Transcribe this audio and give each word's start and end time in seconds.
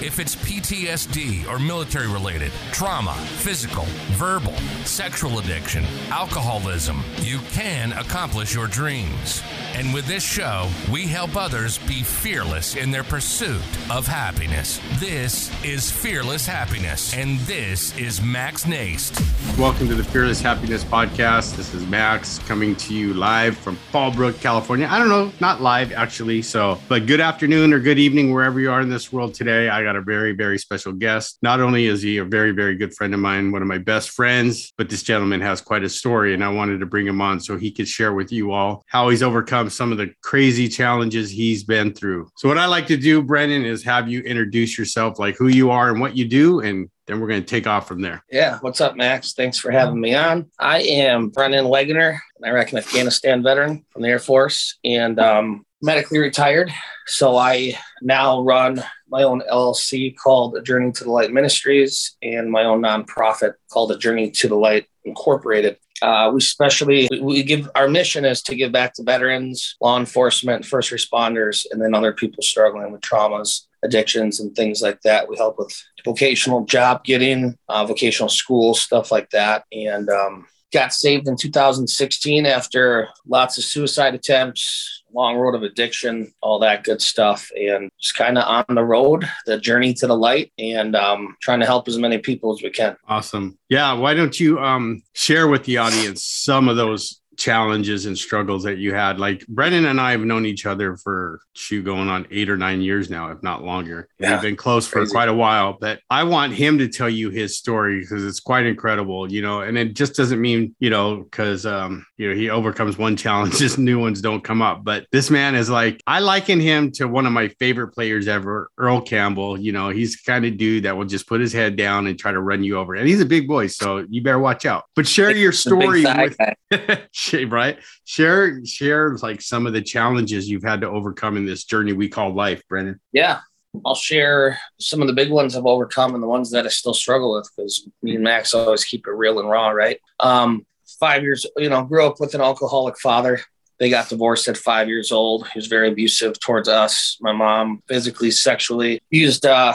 If 0.00 0.20
it's 0.20 0.36
PTSD 0.36 1.48
or 1.48 1.58
military 1.58 2.06
related, 2.06 2.52
trauma, 2.70 3.14
physical, 3.14 3.84
verbal, 4.12 4.54
sexual 4.84 5.40
addiction, 5.40 5.84
alcoholism, 6.10 7.02
you 7.16 7.40
can 7.50 7.90
accomplish 7.90 8.54
your 8.54 8.68
dreams. 8.68 9.42
And 9.74 9.92
with 9.92 10.06
this 10.06 10.22
show, 10.22 10.68
we 10.90 11.08
help 11.08 11.34
others 11.34 11.78
be 11.78 12.04
fearless 12.04 12.76
in 12.76 12.92
their 12.92 13.02
pursuit 13.02 13.60
of 13.90 14.06
happiness. 14.06 14.80
This 15.00 15.50
is 15.64 15.90
Fearless 15.90 16.46
Happiness, 16.46 17.12
and 17.12 17.40
this 17.40 17.96
is 17.98 18.22
Max 18.22 18.66
Naist. 18.66 19.20
Welcome 19.58 19.88
to 19.88 19.96
the 19.96 20.04
Fearless 20.04 20.40
Happiness 20.40 20.84
Podcast. 20.84 21.56
This 21.56 21.74
is 21.74 21.84
Max 21.86 22.38
coming 22.40 22.76
to 22.76 22.94
you 22.94 23.14
live 23.14 23.58
from 23.58 23.76
Fallbrook, 23.92 24.40
California. 24.40 24.86
I 24.88 24.98
don't 24.98 25.08
know, 25.08 25.32
not 25.40 25.60
live 25.60 25.92
actually. 25.92 26.42
So, 26.42 26.78
but 26.88 27.06
good 27.06 27.20
afternoon 27.20 27.72
or 27.72 27.80
good 27.80 27.98
evening, 27.98 28.32
wherever 28.32 28.60
you 28.60 28.70
are 28.70 28.80
in 28.80 28.88
this 28.88 29.12
world 29.12 29.34
today. 29.34 29.68
I 29.68 29.87
got 29.88 29.96
a 29.96 30.02
very, 30.02 30.32
very 30.32 30.58
special 30.58 30.92
guest. 30.92 31.38
Not 31.40 31.60
only 31.60 31.86
is 31.86 32.02
he 32.02 32.18
a 32.18 32.24
very, 32.24 32.50
very 32.50 32.76
good 32.76 32.94
friend 32.94 33.14
of 33.14 33.20
mine, 33.20 33.52
one 33.52 33.62
of 33.62 33.68
my 33.68 33.78
best 33.78 34.10
friends, 34.10 34.70
but 34.76 34.90
this 34.90 35.02
gentleman 35.02 35.40
has 35.40 35.62
quite 35.62 35.82
a 35.82 35.88
story, 35.88 36.34
and 36.34 36.44
I 36.44 36.50
wanted 36.50 36.80
to 36.80 36.86
bring 36.86 37.06
him 37.06 37.22
on 37.22 37.40
so 37.40 37.56
he 37.56 37.70
could 37.70 37.88
share 37.88 38.12
with 38.12 38.30
you 38.30 38.52
all 38.52 38.84
how 38.88 39.08
he's 39.08 39.22
overcome 39.22 39.70
some 39.70 39.90
of 39.90 39.96
the 39.96 40.12
crazy 40.22 40.68
challenges 40.68 41.30
he's 41.30 41.64
been 41.64 41.94
through. 41.94 42.28
So, 42.36 42.48
what 42.48 42.58
I 42.58 42.66
like 42.66 42.86
to 42.88 42.98
do, 42.98 43.22
Brennan, 43.22 43.64
is 43.64 43.82
have 43.84 44.10
you 44.10 44.20
introduce 44.20 44.76
yourself, 44.76 45.18
like 45.18 45.36
who 45.38 45.48
you 45.48 45.70
are 45.70 45.88
and 45.88 46.00
what 46.02 46.14
you 46.14 46.28
do, 46.28 46.60
and 46.60 46.90
then 47.06 47.18
we're 47.18 47.28
going 47.28 47.40
to 47.40 47.46
take 47.46 47.66
off 47.66 47.88
from 47.88 48.02
there. 48.02 48.22
Yeah. 48.30 48.58
What's 48.60 48.82
up, 48.82 48.94
Max? 48.94 49.32
Thanks 49.32 49.56
for 49.56 49.70
having 49.70 49.98
me 49.98 50.14
on. 50.14 50.50
I 50.58 50.82
am 50.82 51.30
Brennan 51.30 51.64
Wegener, 51.64 52.18
an 52.38 52.50
Iraq 52.50 52.68
and 52.70 52.78
Afghanistan 52.78 53.42
veteran 53.42 53.86
from 53.88 54.02
the 54.02 54.08
Air 54.08 54.18
Force 54.18 54.76
and 54.84 55.18
um, 55.18 55.64
medically 55.80 56.18
retired. 56.18 56.70
So 57.06 57.36
I 57.36 57.78
now 58.02 58.42
run 58.42 58.84
my 59.10 59.22
own 59.22 59.42
LLC 59.50 60.16
called 60.16 60.56
A 60.56 60.62
Journey 60.62 60.92
to 60.92 61.04
the 61.04 61.10
Light 61.10 61.32
Ministries 61.32 62.16
and 62.22 62.50
my 62.50 62.64
own 62.64 62.82
nonprofit 62.82 63.54
called 63.70 63.92
A 63.92 63.98
Journey 63.98 64.30
to 64.32 64.48
the 64.48 64.56
Light 64.56 64.86
Incorporated. 65.04 65.78
Uh, 66.00 66.30
we 66.32 66.38
especially 66.38 67.08
we, 67.20 67.42
give 67.42 67.68
our 67.74 67.88
mission 67.88 68.24
is 68.24 68.40
to 68.42 68.54
give 68.54 68.70
back 68.70 68.94
to 68.94 69.02
veterans, 69.02 69.76
law 69.80 69.98
enforcement, 69.98 70.64
first 70.64 70.92
responders, 70.92 71.66
and 71.70 71.82
then 71.82 71.94
other 71.94 72.12
people 72.12 72.42
struggling 72.42 72.92
with 72.92 73.00
traumas, 73.00 73.66
addictions, 73.82 74.38
and 74.38 74.54
things 74.54 74.80
like 74.80 75.00
that. 75.02 75.28
We 75.28 75.36
help 75.36 75.58
with 75.58 75.74
vocational 76.04 76.64
job 76.66 77.02
getting, 77.02 77.56
uh, 77.68 77.84
vocational 77.84 78.28
school 78.28 78.74
stuff 78.74 79.10
like 79.10 79.30
that, 79.30 79.64
and 79.72 80.08
um, 80.08 80.46
got 80.72 80.92
saved 80.92 81.28
in 81.28 81.36
2016 81.36 82.46
after 82.46 83.08
lots 83.26 83.58
of 83.58 83.64
suicide 83.64 84.14
attempts, 84.14 85.02
long 85.12 85.36
road 85.36 85.54
of 85.54 85.62
addiction, 85.62 86.32
all 86.42 86.58
that 86.58 86.84
good 86.84 87.00
stuff, 87.00 87.50
and 87.56 87.90
just 88.00 88.16
kind 88.16 88.38
of 88.38 88.44
on 88.44 88.74
the 88.74 88.84
road, 88.84 89.28
the 89.46 89.58
journey 89.58 89.94
to 89.94 90.06
the 90.06 90.16
light, 90.16 90.52
and 90.58 90.94
um, 90.94 91.36
trying 91.40 91.60
to 91.60 91.66
help 91.66 91.88
as 91.88 91.98
many 91.98 92.18
people 92.18 92.52
as 92.52 92.62
we 92.62 92.70
can. 92.70 92.96
Awesome. 93.08 93.58
Yeah. 93.68 93.92
Why 93.94 94.14
don't 94.14 94.38
you 94.38 94.58
um, 94.58 95.02
share 95.14 95.48
with 95.48 95.64
the 95.64 95.78
audience 95.78 96.24
some 96.24 96.68
of 96.68 96.76
those 96.76 97.20
challenges 97.38 98.04
and 98.06 98.18
struggles 98.18 98.64
that 98.64 98.78
you 98.78 98.92
had. 98.92 99.18
Like 99.18 99.46
Brennan 99.46 99.86
and 99.86 100.00
I 100.00 100.10
have 100.10 100.20
known 100.20 100.44
each 100.44 100.66
other 100.66 100.96
for 100.96 101.40
shoot 101.54 101.84
going 101.84 102.08
on 102.08 102.26
eight 102.30 102.50
or 102.50 102.56
nine 102.56 102.82
years 102.82 103.08
now, 103.08 103.30
if 103.30 103.42
not 103.42 103.62
longer. 103.64 104.08
Yeah, 104.18 104.32
We've 104.32 104.42
been 104.42 104.56
close 104.56 104.86
for 104.86 104.98
crazy. 104.98 105.12
quite 105.12 105.28
a 105.28 105.34
while, 105.34 105.78
but 105.80 106.00
I 106.10 106.24
want 106.24 106.52
him 106.52 106.78
to 106.78 106.88
tell 106.88 107.08
you 107.08 107.30
his 107.30 107.56
story 107.56 108.00
because 108.00 108.24
it's 108.24 108.40
quite 108.40 108.66
incredible, 108.66 109.30
you 109.32 109.40
know, 109.40 109.60
and 109.62 109.78
it 109.78 109.94
just 109.94 110.16
doesn't 110.16 110.40
mean, 110.40 110.74
you 110.80 110.90
know, 110.90 111.22
because 111.22 111.64
um, 111.64 112.04
you 112.18 112.28
know, 112.28 112.34
he 112.34 112.50
overcomes 112.50 112.98
one 112.98 113.16
challenge, 113.16 113.54
just 113.58 113.78
new 113.78 113.98
ones 113.98 114.20
don't 114.20 114.42
come 114.42 114.60
up. 114.60 114.84
But 114.84 115.06
this 115.12 115.30
man 115.30 115.54
is 115.54 115.70
like, 115.70 116.02
I 116.06 116.18
liken 116.18 116.60
him 116.60 116.90
to 116.92 117.06
one 117.06 117.26
of 117.26 117.32
my 117.32 117.48
favorite 117.48 117.88
players 117.88 118.26
ever, 118.26 118.70
Earl 118.76 119.00
Campbell. 119.00 119.58
You 119.58 119.72
know, 119.72 119.88
he's 119.88 120.16
kind 120.16 120.44
of 120.44 120.56
dude 120.56 120.82
that 120.82 120.96
will 120.96 121.04
just 121.04 121.28
put 121.28 121.40
his 121.40 121.52
head 121.52 121.76
down 121.76 122.08
and 122.08 122.18
try 122.18 122.32
to 122.32 122.40
run 122.40 122.64
you 122.64 122.76
over. 122.76 122.94
And 122.94 123.08
he's 123.08 123.20
a 123.20 123.26
big 123.26 123.46
boy, 123.46 123.68
so 123.68 124.04
you 124.10 124.22
better 124.22 124.40
watch 124.40 124.66
out. 124.66 124.84
But 124.96 125.06
share 125.06 125.30
your 125.30 125.52
story 125.52 126.04
with 126.04 126.36
right? 127.52 127.78
Share 128.04 128.64
share 128.64 129.16
like 129.18 129.40
some 129.40 129.66
of 129.66 129.72
the 129.72 129.82
challenges 129.82 130.48
you've 130.48 130.64
had 130.64 130.80
to 130.80 130.88
overcome 130.88 131.36
in 131.36 131.46
this 131.46 131.64
journey 131.64 131.92
we 131.92 132.08
call 132.08 132.34
life, 132.34 132.62
Brennan. 132.68 133.00
Yeah. 133.12 133.40
I'll 133.84 133.94
share 133.94 134.58
some 134.80 135.02
of 135.02 135.08
the 135.08 135.12
big 135.12 135.30
ones 135.30 135.54
I've 135.54 135.66
overcome 135.66 136.14
and 136.14 136.22
the 136.22 136.26
ones 136.26 136.50
that 136.50 136.64
I 136.64 136.68
still 136.68 136.94
struggle 136.94 137.36
with 137.36 137.48
because 137.54 137.86
me 138.02 138.14
and 138.14 138.24
Max 138.24 138.54
always 138.54 138.84
keep 138.84 139.06
it 139.06 139.12
real 139.12 139.38
and 139.38 139.48
raw, 139.48 139.68
right? 139.68 140.00
Um, 140.18 140.66
five 140.98 141.22
years, 141.22 141.46
you 141.56 141.68
know, 141.68 141.84
grew 141.84 142.06
up 142.06 142.20
with 142.20 142.34
an 142.34 142.40
alcoholic 142.40 142.98
father. 142.98 143.40
They 143.78 143.90
got 143.90 144.08
divorced 144.08 144.48
at 144.48 144.56
five 144.56 144.88
years 144.88 145.12
old. 145.12 145.46
He 145.48 145.58
was 145.58 145.68
very 145.68 145.88
abusive 145.88 146.38
towards 146.40 146.68
us. 146.68 147.16
My 147.20 147.32
mom, 147.32 147.82
physically, 147.86 148.30
sexually, 148.30 149.00
used 149.10 149.46
uh, 149.46 149.74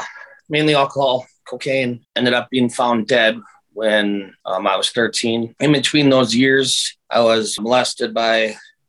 mainly 0.49 0.75
alcohol, 0.75 1.25
cocaine, 1.47 2.05
ended 2.15 2.33
up 2.33 2.49
being 2.49 2.69
found 2.69 3.07
dead 3.07 3.39
when 3.71 4.33
um, 4.45 4.67
I 4.67 4.75
was 4.75 4.89
13. 4.91 5.55
In 5.59 5.71
between 5.71 6.09
those 6.09 6.35
years, 6.35 6.97
I 7.09 7.21
was 7.21 7.59
molested 7.59 8.13
by 8.13 8.35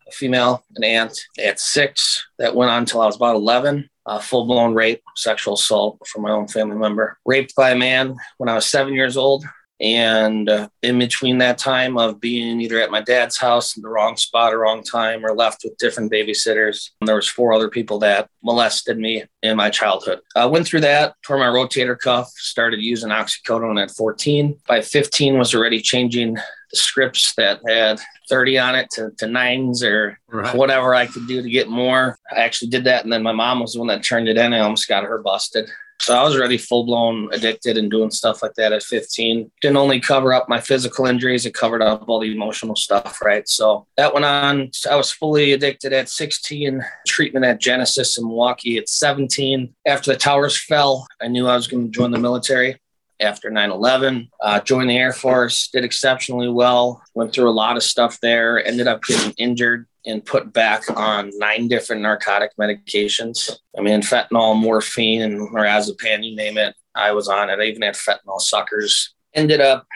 a 0.07 0.13
female, 0.13 0.65
an 0.77 0.85
aunt 0.85 1.19
at 1.43 1.61
six. 1.61 2.27
That 2.39 2.55
went 2.55 2.71
on 2.71 2.81
until 2.81 3.01
I 3.01 3.07
was 3.07 3.17
about 3.17 3.37
11. 3.37 3.89
Uh, 4.07 4.19
full 4.19 4.45
blown 4.45 4.75
rape, 4.75 5.03
sexual 5.17 5.55
assault 5.55 6.07
from 6.07 6.23
my 6.23 6.31
own 6.31 6.47
family 6.47 6.77
member. 6.77 7.17
Raped 7.25 7.55
by 7.55 7.71
a 7.71 7.77
man 7.77 8.17
when 8.37 8.51
I 8.51 8.55
was 8.55 8.67
seven 8.67 8.93
years 8.93 9.17
old. 9.17 9.45
And 9.85 10.49
uh, 10.49 10.69
in 10.83 10.99
between 10.99 11.37
that 11.39 11.59
time 11.59 11.99
of 11.99 12.19
being 12.19 12.59
either 12.63 12.81
at 12.81 12.91
my 12.91 13.03
dad's 13.03 13.37
house 13.37 13.77
in 13.77 13.83
the 13.83 13.91
wrong 13.91 14.17
spot 14.17 14.55
or 14.55 14.61
wrong 14.61 14.83
time 14.83 15.27
or 15.27 15.35
left 15.35 15.61
with 15.63 15.77
different 15.77 16.11
babysitters, 16.11 16.89
there 17.03 17.17
was 17.17 17.29
four 17.29 17.53
other 17.53 17.69
people 17.69 17.99
that 17.99 18.31
molested 18.43 18.99
me 18.99 19.25
in 19.43 19.59
my 19.59 19.69
childhood. 19.69 20.21
I 20.35 20.47
went 20.47 20.67
through 20.67 20.81
that, 20.81 21.17
tore 21.23 21.37
my 21.37 21.49
rotator 21.49 21.99
cuff, 21.99 22.31
started 22.31 22.81
using 22.81 23.11
oxycodone 23.11 23.83
at 23.83 23.91
14. 23.91 24.59
By 24.67 24.81
15 24.81 25.37
was 25.37 25.55
already 25.55 25.83
changing 25.83 26.33
the 26.35 26.77
scripts 26.77 27.35
that 27.35 27.61
had 27.69 28.01
30 28.31 28.59
on 28.59 28.75
it 28.77 28.89
to, 28.93 29.11
to 29.19 29.27
nines 29.27 29.85
or 29.85 30.19
right. 30.29 30.55
whatever 30.55 30.95
I 30.95 31.09
could 31.09 31.29
do 31.29 31.43
to 31.43 31.51
get 31.51 31.69
more. 31.69 32.19
I 32.35 32.41
actually 32.41 32.71
did 32.71 32.85
that. 32.85 33.05
And 33.05 33.13
then 33.13 33.23
my 33.23 33.33
mom 33.33 33.61
was 33.61 33.75
the 33.75 33.81
one 33.81 33.89
that 33.89 34.03
turned 34.03 34.29
it 34.29 34.39
in. 34.39 34.55
I 34.55 34.61
almost 34.61 34.89
got 34.89 35.05
her 35.05 35.19
busted. 35.19 35.69
So 36.01 36.15
I 36.15 36.23
was 36.23 36.37
already 36.37 36.59
full 36.59 36.85
blown 36.85 37.33
addicted 37.33 37.79
and 37.79 37.91
doing 37.91 38.11
stuff 38.11 38.43
like 38.43 38.55
that 38.55 38.73
at 38.73 38.83
15. 38.83 39.51
Didn't 39.61 39.77
only 39.77 40.01
cover 40.01 40.35
up 40.35 40.49
my 40.49 40.61
physical 40.61 41.07
injuries, 41.07 41.47
it 41.47 41.55
covered 41.55 41.83
up 41.83 42.09
all 42.09 42.21
the 42.21 42.33
emotional 42.33 42.77
stuff, 42.77 43.21
right? 43.23 43.49
So 43.49 43.87
that 43.97 44.13
went 44.13 44.27
on. 44.27 44.71
I 44.91 44.97
was 44.97 45.11
fully 45.11 45.53
addicted 45.53 45.93
at 45.93 46.09
16, 46.09 46.85
treatment 47.07 47.45
at 47.45 47.61
Genesis 47.61 48.19
in 48.19 48.25
Milwaukee 48.25 48.77
at 48.77 48.89
17. 48.89 49.75
After 49.87 50.13
the 50.13 50.19
towers 50.19 50.59
fell, 50.59 51.07
I 51.23 51.29
knew 51.29 51.47
I 51.47 51.57
was 51.57 51.69
going 51.69 51.85
to 51.85 51.91
join 51.91 52.11
the 52.11 52.19
military 52.19 52.81
after 53.21 53.51
9 53.51 53.71
11. 53.71 54.29
Uh, 54.43 54.61
joined 54.61 54.91
the 54.91 54.99
Air 54.99 55.13
Force, 55.13 55.69
did 55.69 55.85
exceptionally 55.85 56.49
well, 56.49 57.03
went 57.15 57.33
through 57.33 57.49
a 57.49 57.53
lot 57.53 57.77
of 57.77 57.83
stuff 57.83 58.21
there, 58.21 58.65
ended 58.65 58.87
up 58.89 59.03
getting 59.05 59.33
injured 59.39 59.87
and 60.07 60.25
put 60.25 60.53
back 60.53 60.83
on 60.97 61.31
nine 61.35 61.69
different 61.69 62.03
narcotic 62.03 62.51
medications. 62.61 63.51
I 63.77 63.81
mean, 63.81 64.01
fentanyl, 64.01 64.57
morphine, 64.57 65.23
and 65.23 65.41
lorazepam, 65.51 66.25
you 66.25 66.37
name 66.37 66.59
it. 66.59 66.75
I 66.95 67.13
was 67.13 67.29
on 67.29 67.51
it. 67.51 67.59
I 67.59 67.65
even 67.65 67.83
had 67.83 67.95
fentanyl 67.95 68.41
suckers. 68.41 69.15
Ended 69.35 69.61
up 69.61 69.87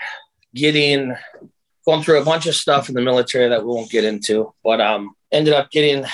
getting 0.55 1.15
going 1.87 2.03
through 2.03 2.21
a 2.21 2.25
bunch 2.25 2.47
of 2.47 2.55
stuff 2.55 2.89
in 2.89 2.95
the 2.95 3.01
military 3.01 3.49
that 3.49 3.63
we 3.63 3.69
won't 3.69 3.91
get 3.91 4.05
into, 4.05 4.53
but 4.63 4.81
um, 4.81 5.15
ended 5.33 5.55
up 5.55 5.71
getting 5.71 6.05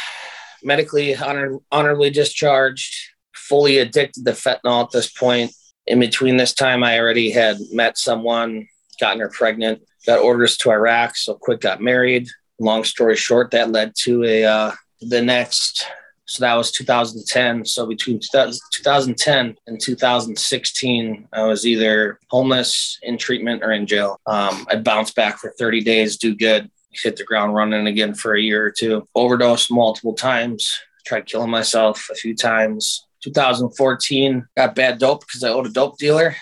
medically 0.63 1.17
honor, 1.17 1.59
honorably 1.73 2.11
discharged, 2.11 2.95
fully 3.35 3.79
addicted 3.79 4.25
to 4.25 4.33
fentanyl 4.33 4.85
at 4.85 4.91
this 4.91 5.11
point. 5.11 5.53
In 5.87 6.01
between 6.01 6.37
this 6.37 6.55
time, 6.55 6.83
I 6.83 6.99
already 6.99 7.31
had 7.31 7.59
met 7.73 7.99
someone, 7.99 8.69
gotten 9.01 9.21
her 9.21 9.29
pregnant, 9.29 9.83
got 10.07 10.21
orders 10.21 10.57
to 10.59 10.71
Iraq, 10.71 11.17
so 11.17 11.35
quick 11.35 11.61
got 11.61 11.81
married, 11.81 12.29
long 12.59 12.85
story 12.85 13.17
short, 13.17 13.51
that 13.51 13.71
led 13.71 13.95
to 14.03 14.25
a 14.25 14.45
uh, 14.45 14.73
the 15.01 15.23
next 15.23 15.87
So 16.27 16.45
that 16.45 16.55
was 16.55 16.73
2010. 16.73 17.65
So 17.67 17.87
between 17.87 18.19
2010 18.19 19.57
and 19.67 19.81
2016, 19.81 21.29
I 21.33 21.43
was 21.43 21.67
either 21.67 22.19
homeless, 22.31 22.99
in 23.03 23.19
treatment, 23.19 23.63
or 23.63 23.73
in 23.73 23.87
jail. 23.87 24.21
Um, 24.27 24.67
I'd 24.71 24.85
bounce 24.85 25.13
back 25.13 25.39
for 25.39 25.53
30 25.59 25.83
days, 25.83 26.17
do 26.17 26.35
good, 26.35 26.71
hit 26.91 27.17
the 27.17 27.25
ground 27.25 27.55
running 27.55 27.87
again 27.87 28.15
for 28.15 28.35
a 28.35 28.41
year 28.41 28.65
or 28.65 28.71
two. 28.71 29.07
Overdosed 29.15 29.71
multiple 29.71 30.15
times, 30.15 30.81
tried 31.05 31.27
killing 31.27 31.51
myself 31.51 32.09
a 32.11 32.15
few 32.15 32.35
times. 32.35 33.07
2014, 33.23 34.47
got 34.57 34.75
bad 34.75 34.99
dope 34.99 35.21
because 35.21 35.45
I 35.45 35.51
owed 35.51 35.67
a 35.67 35.71
dope 35.71 35.99
dealer 35.99 36.35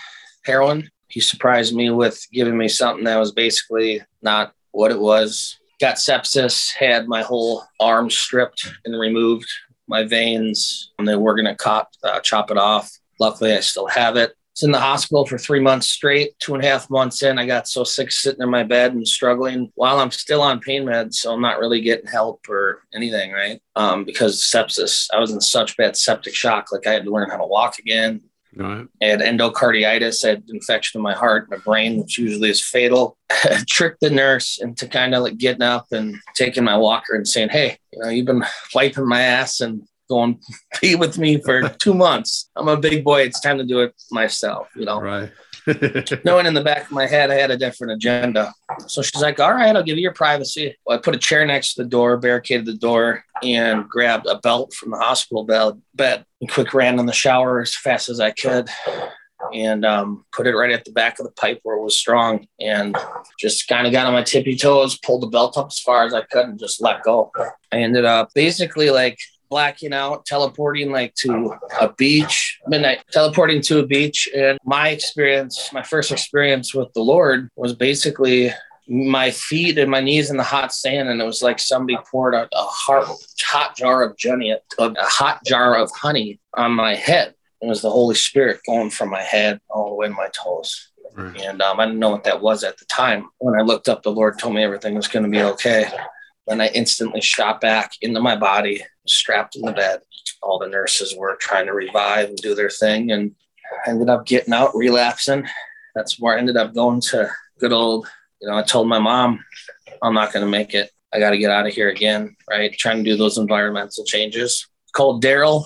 heroin. 0.43 0.89
He 1.07 1.19
surprised 1.19 1.75
me 1.75 1.89
with 1.89 2.25
giving 2.31 2.57
me 2.57 2.67
something 2.67 3.05
that 3.05 3.19
was 3.19 3.31
basically 3.31 4.01
not 4.21 4.53
what 4.71 4.91
it 4.91 4.99
was. 4.99 5.59
Got 5.83 5.95
sepsis, 5.95 6.73
had 6.73 7.09
my 7.09 7.23
whole 7.23 7.65
arm 7.77 8.09
stripped 8.09 8.71
and 8.85 8.97
removed, 8.97 9.49
my 9.89 10.05
veins, 10.05 10.93
and 10.97 11.05
they 11.05 11.17
were 11.17 11.35
going 11.35 11.53
to 11.53 11.87
uh, 12.05 12.21
chop 12.21 12.51
it 12.51 12.57
off. 12.57 12.89
Luckily, 13.19 13.51
I 13.51 13.59
still 13.59 13.87
have 13.87 14.15
it 14.15 14.33
It's 14.53 14.63
in 14.63 14.71
the 14.71 14.79
hospital 14.79 15.25
for 15.25 15.37
three 15.37 15.59
months 15.59 15.87
straight. 15.87 16.39
Two 16.39 16.53
and 16.55 16.63
a 16.63 16.67
half 16.67 16.89
months 16.89 17.21
in, 17.21 17.37
I 17.37 17.45
got 17.45 17.67
so 17.67 17.83
sick 17.83 18.13
sitting 18.13 18.41
in 18.41 18.49
my 18.49 18.63
bed 18.63 18.93
and 18.93 19.05
struggling 19.05 19.73
while 19.75 19.99
I'm 19.99 20.11
still 20.11 20.41
on 20.41 20.61
pain 20.61 20.85
meds. 20.85 21.15
So 21.15 21.33
I'm 21.33 21.41
not 21.41 21.59
really 21.59 21.81
getting 21.81 22.07
help 22.07 22.47
or 22.47 22.83
anything, 22.93 23.33
right? 23.33 23.61
Um, 23.75 24.05
because 24.05 24.41
sepsis, 24.41 25.09
I 25.13 25.19
was 25.19 25.31
in 25.31 25.41
such 25.41 25.75
bad 25.75 25.97
septic 25.97 26.33
shock. 26.33 26.71
Like 26.71 26.87
I 26.87 26.93
had 26.93 27.03
to 27.03 27.11
learn 27.11 27.29
how 27.29 27.37
to 27.37 27.45
walk 27.45 27.77
again. 27.77 28.21
Right. 28.55 28.85
I 29.01 29.05
had 29.05 29.19
endocarditis, 29.19 30.23
I 30.23 30.29
had 30.29 30.43
infection 30.49 30.99
in 30.99 31.03
my 31.03 31.13
heart, 31.13 31.49
my 31.49 31.57
brain, 31.57 31.97
which 31.97 32.17
usually 32.17 32.49
is 32.49 32.63
fatal. 32.63 33.17
I 33.31 33.63
tricked 33.67 34.01
the 34.01 34.09
nurse 34.09 34.59
into 34.61 34.87
kind 34.87 35.15
of 35.15 35.23
like 35.23 35.37
getting 35.37 35.63
up 35.63 35.87
and 35.91 36.17
taking 36.35 36.63
my 36.63 36.77
walker 36.77 37.15
and 37.15 37.27
saying, 37.27 37.49
Hey, 37.49 37.77
you 37.91 37.99
know, 37.99 38.09
you've 38.09 38.25
been 38.25 38.43
wiping 38.75 39.07
my 39.07 39.21
ass 39.21 39.59
and 39.59 39.83
going 40.09 40.39
pee 40.79 40.95
with 40.95 41.17
me 41.17 41.41
for 41.41 41.69
two 41.79 41.93
months. 41.93 42.49
I'm 42.55 42.67
a 42.67 42.77
big 42.77 43.03
boy. 43.03 43.21
It's 43.21 43.39
time 43.39 43.57
to 43.57 43.65
do 43.65 43.79
it 43.79 43.93
myself, 44.11 44.67
you 44.75 44.85
know? 44.85 45.01
Right. 45.01 45.31
Knowing 46.23 46.45
in 46.45 46.53
the 46.53 46.63
back 46.63 46.85
of 46.85 46.91
my 46.91 47.05
head, 47.05 47.31
I 47.31 47.35
had 47.35 47.51
a 47.51 47.57
different 47.57 47.93
agenda. 47.93 48.53
So 48.87 49.01
she's 49.01 49.21
like, 49.21 49.39
all 49.39 49.53
right, 49.53 49.75
I'll 49.75 49.83
give 49.83 49.97
you 49.97 50.03
your 50.03 50.13
privacy. 50.13 50.75
Well, 50.85 50.97
I 50.97 51.01
put 51.01 51.15
a 51.15 51.19
chair 51.19 51.45
next 51.45 51.73
to 51.73 51.83
the 51.83 51.89
door, 51.89 52.17
barricaded 52.17 52.65
the 52.65 52.73
door, 52.73 53.23
and 53.41 53.87
grabbed 53.87 54.27
a 54.27 54.39
belt 54.39 54.73
from 54.73 54.91
the 54.91 54.97
hospital 54.97 55.43
bed, 55.93 56.25
and 56.41 56.51
quick 56.51 56.73
ran 56.73 56.99
in 56.99 57.05
the 57.05 57.13
shower 57.13 57.61
as 57.61 57.75
fast 57.75 58.09
as 58.09 58.19
I 58.19 58.31
could 58.31 58.69
and 59.53 59.85
um, 59.85 60.25
put 60.31 60.47
it 60.47 60.55
right 60.55 60.71
at 60.71 60.85
the 60.85 60.91
back 60.91 61.19
of 61.19 61.25
the 61.25 61.31
pipe 61.31 61.59
where 61.63 61.77
it 61.77 61.83
was 61.83 61.97
strong 61.97 62.47
and 62.59 62.95
just 63.39 63.67
kind 63.67 63.85
of 63.85 63.93
got 63.93 64.07
on 64.07 64.13
my 64.13 64.23
tippy 64.23 64.55
toes, 64.55 64.97
pulled 64.99 65.21
the 65.21 65.27
belt 65.27 65.57
up 65.57 65.67
as 65.67 65.79
far 65.79 66.05
as 66.05 66.13
I 66.13 66.21
could 66.21 66.45
and 66.45 66.59
just 66.59 66.81
let 66.81 67.03
go. 67.03 67.31
I 67.71 67.77
ended 67.77 68.05
up 68.05 68.29
basically 68.33 68.89
like 68.89 69.17
blacking 69.49 69.93
out, 69.93 70.25
teleporting 70.25 70.91
like 70.91 71.13
to 71.15 71.53
a 71.79 71.91
beach, 71.93 72.59
midnight, 72.67 73.03
teleporting 73.11 73.61
to 73.63 73.79
a 73.79 73.85
beach. 73.85 74.29
And 74.35 74.57
my 74.63 74.89
experience, 74.89 75.71
my 75.71 75.83
first 75.83 76.11
experience 76.11 76.73
with 76.73 76.91
the 76.93 77.01
Lord 77.01 77.49
was 77.55 77.73
basically 77.73 78.51
my 78.87 79.31
feet 79.31 79.77
and 79.77 79.89
my 79.89 80.01
knees 80.01 80.29
in 80.29 80.37
the 80.37 80.43
hot 80.43 80.73
sand, 80.73 81.09
and 81.09 81.21
it 81.21 81.25
was 81.25 81.41
like 81.41 81.59
somebody 81.59 81.97
poured 82.11 82.33
a, 82.33 82.43
a 82.51 82.63
hot, 82.63 83.15
hot 83.41 83.77
jar 83.77 84.03
of 84.03 84.17
honey, 84.21 84.51
a, 84.51 84.59
a 84.79 84.93
hot 84.99 85.43
jar 85.45 85.75
of 85.75 85.89
honey 85.95 86.39
on 86.53 86.71
my 86.71 86.95
head. 86.95 87.33
It 87.61 87.67
was 87.67 87.81
the 87.81 87.89
Holy 87.89 88.15
Spirit 88.15 88.59
going 88.65 88.89
from 88.89 89.09
my 89.09 89.21
head 89.21 89.61
all 89.69 89.89
the 89.89 89.95
way 89.95 90.07
to 90.07 90.13
my 90.13 90.27
toes. 90.33 90.89
Right. 91.15 91.41
And 91.41 91.61
um, 91.61 91.79
I 91.79 91.85
didn't 91.85 91.99
know 91.99 92.09
what 92.09 92.25
that 92.25 92.41
was 92.41 92.63
at 92.63 92.77
the 92.77 92.85
time. 92.85 93.29
When 93.37 93.57
I 93.57 93.61
looked 93.61 93.87
up, 93.87 94.03
the 94.03 94.11
Lord 94.11 94.37
told 94.37 94.55
me 94.55 94.63
everything 94.63 94.95
was 94.95 95.07
going 95.07 95.23
to 95.23 95.29
be 95.29 95.41
okay. 95.41 95.89
Then 96.47 96.61
I 96.61 96.67
instantly 96.69 97.21
shot 97.21 97.61
back 97.61 97.93
into 98.01 98.19
my 98.19 98.35
body, 98.35 98.83
strapped 99.07 99.55
in 99.55 99.61
the 99.63 99.71
bed. 99.71 100.01
All 100.41 100.59
the 100.59 100.67
nurses 100.67 101.15
were 101.17 101.37
trying 101.37 101.67
to 101.67 101.73
revive 101.73 102.29
and 102.29 102.37
do 102.37 102.53
their 102.53 102.69
thing, 102.69 103.11
and 103.11 103.33
I 103.85 103.91
ended 103.91 104.09
up 104.09 104.25
getting 104.25 104.53
out, 104.53 104.75
relapsing. 104.75 105.47
That's 105.95 106.19
where 106.19 106.35
I 106.35 106.39
ended 106.39 106.57
up 106.57 106.73
going 106.73 107.01
to 107.01 107.29
good 107.59 107.71
old, 107.71 108.07
you 108.41 108.47
know, 108.47 108.57
I 108.57 108.63
told 108.63 108.87
my 108.87 108.99
mom, 108.99 109.43
I'm 110.01 110.13
not 110.13 110.33
going 110.33 110.45
to 110.45 110.51
make 110.51 110.73
it. 110.73 110.91
I 111.13 111.19
got 111.19 111.29
to 111.29 111.37
get 111.37 111.51
out 111.51 111.67
of 111.67 111.73
here 111.73 111.89
again, 111.89 112.35
right? 112.49 112.73
Trying 112.73 112.97
to 112.97 113.09
do 113.09 113.15
those 113.15 113.37
environmental 113.37 114.03
changes. 114.03 114.67
Called 114.93 115.23
Daryl, 115.23 115.63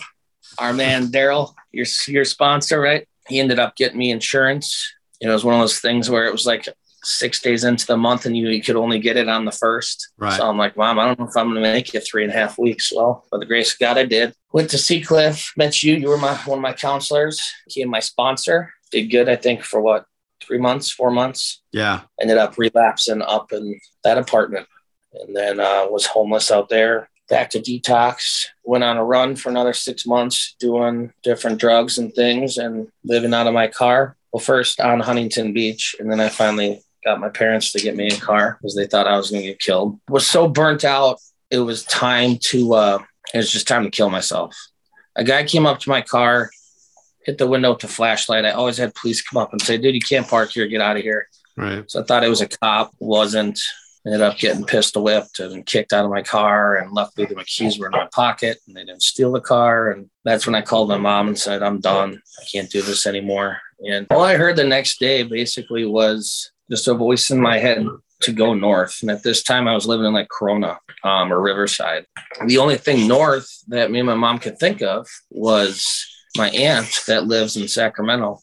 our 0.60 0.74
man 0.74 1.08
Daryl, 1.08 1.54
your, 1.72 1.86
your 2.08 2.26
sponsor, 2.26 2.80
right? 2.80 3.08
He 3.28 3.40
ended 3.40 3.58
up 3.58 3.76
getting 3.76 3.98
me 3.98 4.12
insurance. 4.12 4.94
You 5.20 5.28
know, 5.28 5.34
it 5.34 5.36
was 5.36 5.44
one 5.44 5.56
of 5.56 5.62
those 5.62 5.80
things 5.80 6.10
where 6.10 6.26
it 6.26 6.32
was 6.32 6.46
like 6.46 6.68
six 7.08 7.42
days 7.42 7.64
into 7.64 7.88
the 7.88 7.98
month 7.98 8.26
and 8.26 8.36
you, 8.36 8.50
you 8.50 8.62
could 8.62 8.76
only 8.76 9.00
get 9.00 9.18
it 9.18 9.30
on 9.30 9.46
the 9.46 9.52
first. 9.52 10.10
Right. 10.18 10.34
So 10.34 10.48
I'm 10.48 10.58
like, 10.58 10.76
Mom, 10.76 11.00
I 11.00 11.06
don't 11.06 11.18
know 11.18 11.28
if 11.28 11.38
I'm 11.38 11.52
going 11.52 11.64
to 11.64 11.72
make 11.72 11.96
it 11.96 12.06
three 12.06 12.24
and 12.24 12.32
a 12.32 12.36
half 12.36 12.58
weeks. 12.58 12.92
Well, 12.94 13.26
by 13.32 13.38
the 13.38 13.46
grace 13.46 13.74
of 13.74 13.80
God, 13.80 13.98
I 13.98 14.06
did. 14.06 14.34
Went 14.52 14.70
to 14.72 14.78
Seacliff, 14.78 15.56
met 15.56 15.82
you. 15.82 15.96
You 15.96 16.10
were 16.10 16.18
my 16.18 16.36
one 16.46 16.60
of 16.60 16.64
my 16.64 16.74
counselors, 16.74 17.42
became 17.66 17.90
my 17.90 18.02
sponsor. 18.02 18.74
Did 18.92 19.10
good, 19.10 19.30
I 19.30 19.36
think, 19.36 19.64
for 19.64 19.82
what, 19.82 20.06
three 20.42 20.58
months, 20.58 20.92
four 20.92 21.12
months? 21.12 21.62
Yeah. 21.72 22.02
Ended 22.20 22.38
up 22.38 22.58
relapsing 22.58 23.22
up 23.22 23.52
in 23.52 23.80
that 24.04 24.18
apartment 24.18 24.68
and 25.14 25.36
then 25.36 25.60
uh, 25.60 25.88
was 25.90 26.06
homeless 26.06 26.52
out 26.52 26.70
there. 26.70 27.10
Back 27.30 27.50
to 27.52 27.60
detox, 27.60 28.46
went 28.64 28.86
on 28.86 28.96
a 28.96 29.04
run 29.04 29.36
for 29.36 29.50
another 29.50 29.74
six 29.74 30.06
months 30.06 30.56
doing 30.60 31.12
different 31.24 31.60
drugs 31.60 31.98
and 31.98 32.14
things 32.14 32.58
and 32.58 32.88
living 33.04 33.34
out 33.34 33.48
of 33.48 33.54
my 33.54 33.68
car. 33.68 34.16
Well, 34.32 34.40
first 34.40 34.80
on 34.80 35.02
Huntington 35.02 35.54
Beach, 35.54 35.96
and 36.00 36.10
then 36.10 36.22
I 36.22 36.30
finally 36.30 36.82
got 37.04 37.20
my 37.20 37.30
parents 37.30 37.72
to 37.72 37.80
get 37.80 37.96
me 37.96 38.08
a 38.08 38.18
car 38.18 38.58
because 38.60 38.76
they 38.76 38.88
thought 38.88 39.08
I 39.08 39.18
was 39.18 39.32
going 39.32 39.44
to 39.44 39.50
get 39.50 39.60
killed. 39.60 40.00
Was 40.10 40.28
so 40.28 40.48
burnt 40.48 40.84
out, 40.84 41.20
it 41.50 41.60
was 41.60 41.84
time 41.84 42.38
to. 42.50 42.74
Uh, 42.74 43.00
it 43.34 43.38
was 43.38 43.52
just 43.52 43.68
time 43.68 43.84
to 43.84 43.90
kill 43.90 44.10
myself. 44.10 44.56
A 45.16 45.24
guy 45.24 45.44
came 45.44 45.66
up 45.66 45.80
to 45.80 45.90
my 45.90 46.02
car, 46.02 46.50
hit 47.26 47.38
the 47.38 47.48
window 47.48 47.72
with 47.72 47.80
the 47.80 47.88
flashlight. 47.88 48.46
I 48.46 48.52
always 48.52 48.78
had 48.78 48.96
police 48.96 49.22
come 49.22 49.42
up 49.42 49.52
and 49.52 49.62
say, 49.62 49.78
"Dude, 49.78 49.96
you 49.96 50.02
can't 50.02 50.28
park 50.28 50.52
here. 50.52 50.68
Get 50.68 50.82
out 50.82 50.98
of 50.98 51.04
here." 51.04 51.28
Right. 51.56 51.90
So 51.90 52.02
I 52.02 52.04
thought 52.04 52.24
it 52.24 52.30
was 52.30 52.42
a 52.42 52.48
cop. 52.48 52.94
Wasn't. 53.00 53.60
Ended 54.06 54.22
up 54.22 54.38
getting 54.38 54.64
pistol 54.64 55.04
whipped 55.04 55.40
and 55.40 55.66
kicked 55.66 55.92
out 55.92 56.06
of 56.06 56.12
my 56.12 56.22
car. 56.22 56.78
And 56.78 56.94
luckily, 56.94 57.26
the 57.26 57.36
keys 57.44 57.78
were 57.78 57.88
in 57.88 57.92
my 57.92 58.08
pocket 58.14 58.58
and 58.66 58.74
they 58.74 58.86
didn't 58.86 59.02
steal 59.02 59.34
the 59.34 59.42
car. 59.42 59.92
And 59.92 60.10
that's 60.24 60.46
when 60.46 60.56
I 60.56 60.62
called 60.62 60.88
my 60.88 60.98
mom 60.98 61.28
and 61.28 61.38
said, 61.38 61.62
I'm 61.62 61.82
done. 61.82 62.22
I 62.40 62.46
can't 62.50 62.70
do 62.70 62.82
this 62.82 63.06
anymore. 63.06 63.58
And 63.86 64.08
all 64.10 64.24
I 64.24 64.38
heard 64.38 64.56
the 64.56 64.64
next 64.64 65.02
day 65.02 65.24
basically 65.24 65.86
was 65.86 66.52
just 66.70 66.88
a 66.88 66.94
voice 66.94 67.32
in 67.32 67.42
my 67.42 67.58
head 67.58 67.86
to 68.22 68.32
go 68.32 68.54
north. 68.54 69.00
And 69.02 69.12
at 69.12 69.24
this 69.24 69.44
time, 69.44 69.68
I 69.68 69.76
was 69.76 69.88
living 69.88 70.06
in 70.06 70.14
like 70.14 70.30
Corona 70.30 70.80
um, 71.04 71.32
or 71.32 71.42
Riverside. 71.42 72.06
The 72.46 72.58
only 72.58 72.78
thing 72.78 73.08
north 73.08 73.50
that 73.68 73.92
me 73.92 74.00
and 74.00 74.08
my 74.08 74.16
mom 74.16 74.40
could 74.40 74.58
think 74.58 74.82
of 74.82 75.08
was 75.30 76.06
my 76.36 76.50
aunt 76.50 77.04
that 77.08 77.28
lives 77.28 77.58
in 77.58 77.68
Sacramento. 77.68 78.40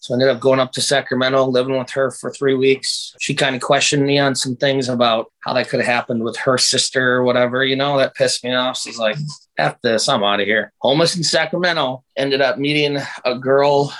So 0.00 0.12
I 0.12 0.16
ended 0.16 0.28
up 0.28 0.40
going 0.40 0.60
up 0.60 0.72
to 0.72 0.82
Sacramento, 0.82 1.46
living 1.46 1.78
with 1.78 1.88
her 1.92 2.10
for 2.10 2.30
three 2.30 2.54
weeks. 2.54 3.14
She 3.20 3.34
kind 3.34 3.56
of 3.56 3.62
questioned 3.62 4.04
me 4.04 4.18
on 4.18 4.34
some 4.34 4.54
things 4.54 4.90
about 4.90 5.32
how 5.40 5.54
that 5.54 5.70
could 5.70 5.80
have 5.80 5.86
happened 5.86 6.22
with 6.22 6.36
her 6.36 6.58
sister 6.58 7.14
or 7.14 7.24
whatever. 7.24 7.64
You 7.64 7.76
know, 7.76 7.96
that 7.96 8.14
pissed 8.14 8.44
me 8.44 8.52
off. 8.52 8.76
She's 8.76 8.98
like, 8.98 9.16
F 9.56 9.80
this, 9.80 10.06
I'm 10.06 10.22
out 10.22 10.40
of 10.40 10.46
here. 10.46 10.74
Homeless 10.82 11.16
in 11.16 11.22
Sacramento. 11.22 12.04
Ended 12.18 12.42
up 12.42 12.58
meeting 12.58 12.98
a 13.24 13.38
girl, 13.38 13.94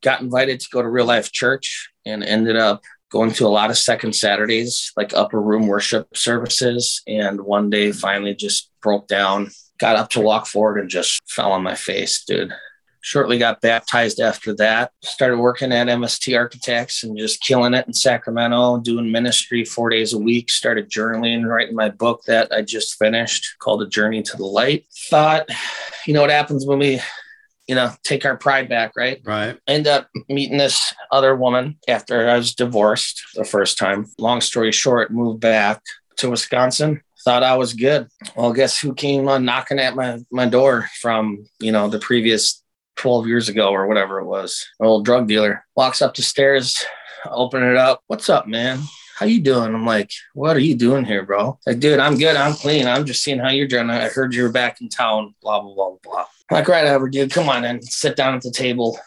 got 0.00 0.20
invited 0.20 0.60
to 0.60 0.68
go 0.70 0.82
to 0.82 0.88
real 0.88 1.04
life 1.04 1.32
church 1.32 1.90
and 2.06 2.22
ended 2.22 2.56
up 2.56 2.82
going 3.10 3.32
to 3.32 3.46
a 3.46 3.48
lot 3.48 3.70
of 3.70 3.78
second 3.78 4.14
Saturdays, 4.14 4.92
like 4.96 5.14
upper 5.14 5.40
room 5.40 5.68
worship 5.68 6.08
services. 6.16 7.00
And 7.06 7.42
one 7.42 7.70
day 7.70 7.92
finally 7.92 8.34
just 8.34 8.70
broke 8.82 9.06
down, 9.06 9.50
got 9.78 9.96
up 9.96 10.10
to 10.10 10.20
walk 10.20 10.46
forward 10.46 10.80
and 10.80 10.90
just 10.90 11.20
fell 11.28 11.52
on 11.52 11.62
my 11.62 11.76
face, 11.76 12.24
dude. 12.24 12.52
Shortly 13.02 13.38
got 13.38 13.60
baptized 13.60 14.18
after 14.18 14.54
that. 14.56 14.90
Started 15.02 15.38
working 15.38 15.72
at 15.72 15.88
MST 15.88 16.36
Architects 16.36 17.04
and 17.04 17.16
just 17.16 17.42
killing 17.42 17.74
it 17.74 17.86
in 17.86 17.92
Sacramento, 17.92 18.78
doing 18.78 19.12
ministry 19.12 19.62
four 19.62 19.90
days 19.90 20.14
a 20.14 20.18
week. 20.18 20.50
Started 20.50 20.90
journaling, 20.90 21.46
writing 21.46 21.76
my 21.76 21.90
book 21.90 22.22
that 22.26 22.50
I 22.50 22.62
just 22.62 22.98
finished 22.98 23.56
called 23.58 23.82
A 23.82 23.86
Journey 23.86 24.22
to 24.22 24.36
the 24.38 24.46
Light. 24.46 24.86
Thought, 25.10 25.50
you 26.06 26.14
know 26.14 26.22
what 26.22 26.30
happens 26.30 26.64
when 26.64 26.78
we 26.78 27.00
you 27.66 27.74
know, 27.74 27.92
take 28.04 28.24
our 28.24 28.36
pride 28.36 28.68
back, 28.68 28.92
right? 28.96 29.20
Right. 29.24 29.58
End 29.66 29.86
up 29.86 30.08
meeting 30.28 30.58
this 30.58 30.94
other 31.10 31.34
woman 31.34 31.78
after 31.88 32.28
I 32.28 32.36
was 32.36 32.54
divorced 32.54 33.22
the 33.34 33.44
first 33.44 33.78
time. 33.78 34.06
Long 34.18 34.40
story 34.40 34.72
short, 34.72 35.10
moved 35.10 35.40
back 35.40 35.82
to 36.16 36.30
Wisconsin. 36.30 37.02
Thought 37.24 37.42
I 37.42 37.56
was 37.56 37.72
good. 37.72 38.08
Well, 38.36 38.52
guess 38.52 38.78
who 38.78 38.94
came 38.94 39.28
on 39.28 39.46
knocking 39.46 39.78
at 39.78 39.96
my, 39.96 40.18
my 40.30 40.46
door 40.46 40.88
from, 41.00 41.46
you 41.58 41.72
know, 41.72 41.88
the 41.88 41.98
previous 41.98 42.62
12 42.96 43.26
years 43.26 43.48
ago 43.48 43.70
or 43.70 43.86
whatever 43.86 44.18
it 44.18 44.26
was. 44.26 44.66
An 44.78 44.86
old 44.86 45.06
drug 45.06 45.26
dealer 45.26 45.64
walks 45.74 46.02
up 46.02 46.14
the 46.14 46.22
stairs, 46.22 46.84
open 47.30 47.62
it 47.62 47.76
up. 47.76 48.02
What's 48.08 48.28
up, 48.28 48.46
man? 48.46 48.80
How 49.16 49.26
you 49.26 49.40
doing? 49.40 49.74
I'm 49.74 49.86
like, 49.86 50.10
what 50.34 50.56
are 50.56 50.60
you 50.60 50.74
doing 50.74 51.04
here, 51.04 51.24
bro? 51.24 51.58
Like, 51.66 51.78
dude, 51.78 52.00
I'm 52.00 52.18
good. 52.18 52.36
I'm 52.36 52.54
clean. 52.54 52.86
I'm 52.86 53.06
just 53.06 53.22
seeing 53.22 53.38
how 53.38 53.50
you're 53.50 53.68
doing. 53.68 53.88
I 53.88 54.08
heard 54.08 54.34
you 54.34 54.42
were 54.42 54.50
back 54.50 54.80
in 54.80 54.88
town. 54.88 55.34
Blah 55.40 55.60
blah 55.60 55.74
blah 55.74 55.96
blah. 56.02 56.26
Like, 56.54 56.68
right 56.68 56.86
over, 56.86 57.08
dude. 57.08 57.32
Come 57.32 57.48
on 57.48 57.64
and 57.64 57.84
sit 57.84 58.16
down 58.16 58.34
at 58.34 58.42
the 58.42 58.50
table. 58.50 58.98